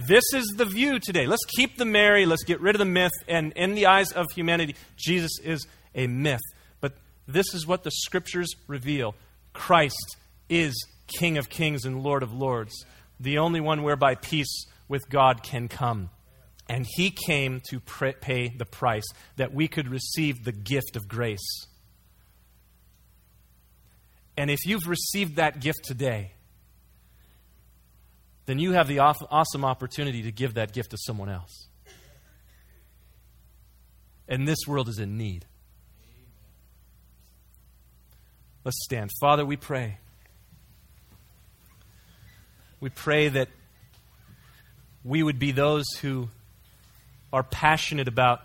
this 0.05 0.23
is 0.33 0.53
the 0.57 0.65
view 0.65 0.99
today. 0.99 1.25
Let's 1.25 1.45
keep 1.55 1.77
the 1.77 1.85
merry, 1.85 2.25
let's 2.25 2.43
get 2.43 2.61
rid 2.61 2.75
of 2.75 2.79
the 2.79 2.85
myth. 2.85 3.11
And 3.27 3.53
in 3.53 3.73
the 3.73 3.87
eyes 3.87 4.11
of 4.11 4.27
humanity, 4.35 4.75
Jesus 4.95 5.39
is 5.43 5.65
a 5.95 6.07
myth. 6.07 6.41
But 6.81 6.93
this 7.27 7.53
is 7.53 7.65
what 7.65 7.83
the 7.83 7.91
scriptures 7.91 8.49
reveal 8.67 9.15
Christ 9.53 10.17
is 10.49 10.73
King 11.07 11.37
of 11.37 11.49
kings 11.49 11.85
and 11.85 12.03
Lord 12.03 12.21
of 12.21 12.33
lords, 12.33 12.85
the 13.19 13.37
only 13.37 13.61
one 13.61 13.83
whereby 13.83 14.15
peace 14.15 14.65
with 14.87 15.09
God 15.09 15.41
can 15.41 15.67
come. 15.67 16.09
And 16.69 16.85
he 16.95 17.11
came 17.11 17.61
to 17.69 17.79
pay 17.79 18.49
the 18.49 18.65
price 18.65 19.05
that 19.37 19.53
we 19.53 19.67
could 19.67 19.87
receive 19.87 20.43
the 20.43 20.51
gift 20.51 20.97
of 20.97 21.07
grace. 21.07 21.65
And 24.37 24.51
if 24.51 24.59
you've 24.65 24.87
received 24.87 25.37
that 25.37 25.59
gift 25.59 25.79
today, 25.83 26.31
then 28.45 28.59
you 28.59 28.73
have 28.73 28.87
the 28.87 28.99
awesome 28.99 29.65
opportunity 29.65 30.21
to 30.23 30.31
give 30.31 30.53
that 30.53 30.71
gift 30.71 30.91
to 30.91 30.97
someone 30.99 31.27
else. 31.27 31.67
And 34.27 34.47
this 34.47 34.59
world 34.67 34.87
is 34.87 34.99
in 34.99 35.17
need. 35.17 35.45
Let's 38.63 38.77
stand. 38.83 39.09
Father, 39.19 39.45
we 39.45 39.57
pray. 39.57 39.97
We 42.79 42.89
pray 42.89 43.29
that 43.29 43.49
we 45.03 45.23
would 45.23 45.39
be 45.39 45.51
those 45.51 45.85
who 46.01 46.29
are 47.33 47.43
passionate 47.43 48.07
about 48.07 48.41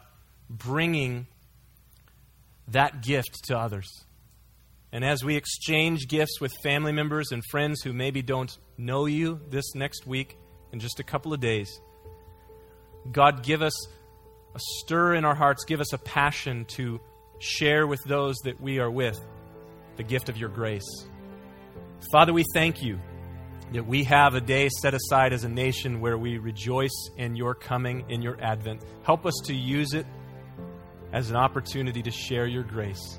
bringing 0.49 1.27
that 2.69 3.03
gift 3.03 3.45
to 3.45 3.59
others. 3.59 4.05
And 4.93 5.05
as 5.05 5.25
we 5.25 5.37
exchange 5.37 6.07
gifts 6.07 6.41
with 6.41 6.53
family 6.63 6.93
members 6.93 7.33
and 7.33 7.43
friends 7.51 7.83
who 7.83 7.95
maybe 7.95 8.21
don't 8.21 8.55
know 8.77 9.07
you 9.07 9.41
this 9.49 9.75
next 9.75 10.07
week, 10.07 10.39
in 10.73 10.81
just 10.81 11.01
a 11.01 11.03
couple 11.03 11.33
of 11.33 11.41
days, 11.41 11.81
God, 13.11 13.43
give 13.43 13.63
us 13.63 13.89
a 14.55 14.59
stir 14.59 15.15
in 15.15 15.25
our 15.25 15.35
hearts, 15.35 15.65
give 15.65 15.81
us 15.81 15.93
a 15.93 15.99
passion 15.99 16.67
to 16.77 17.01
share 17.39 17.87
with 17.87 18.01
those 18.05 18.37
that 18.45 18.61
we 18.61 18.79
are 18.79 18.91
with 18.91 19.19
the 19.97 20.03
gift 20.03 20.29
of 20.29 20.37
your 20.37 20.49
grace. 20.49 21.07
Father, 22.11 22.33
we 22.33 22.45
thank 22.55 22.83
you 22.83 22.99
that 23.73 23.87
we 23.87 24.05
have 24.05 24.35
a 24.35 24.41
day 24.41 24.69
set 24.69 24.93
aside 24.93 25.33
as 25.33 25.45
a 25.45 25.49
nation 25.49 26.01
where 26.01 26.19
we 26.19 26.39
rejoice 26.39 27.09
in 27.17 27.35
your 27.35 27.55
coming, 27.55 28.05
in 28.11 28.21
your 28.21 28.39
advent. 28.43 28.83
Help 29.03 29.25
us 29.25 29.35
to 29.47 29.55
use 29.55 29.95
it 29.95 30.07
as 31.13 31.31
an 31.31 31.37
opportunity 31.37 32.03
to 32.03 32.11
share 32.11 32.47
your 32.47 32.63
grace. 32.63 33.19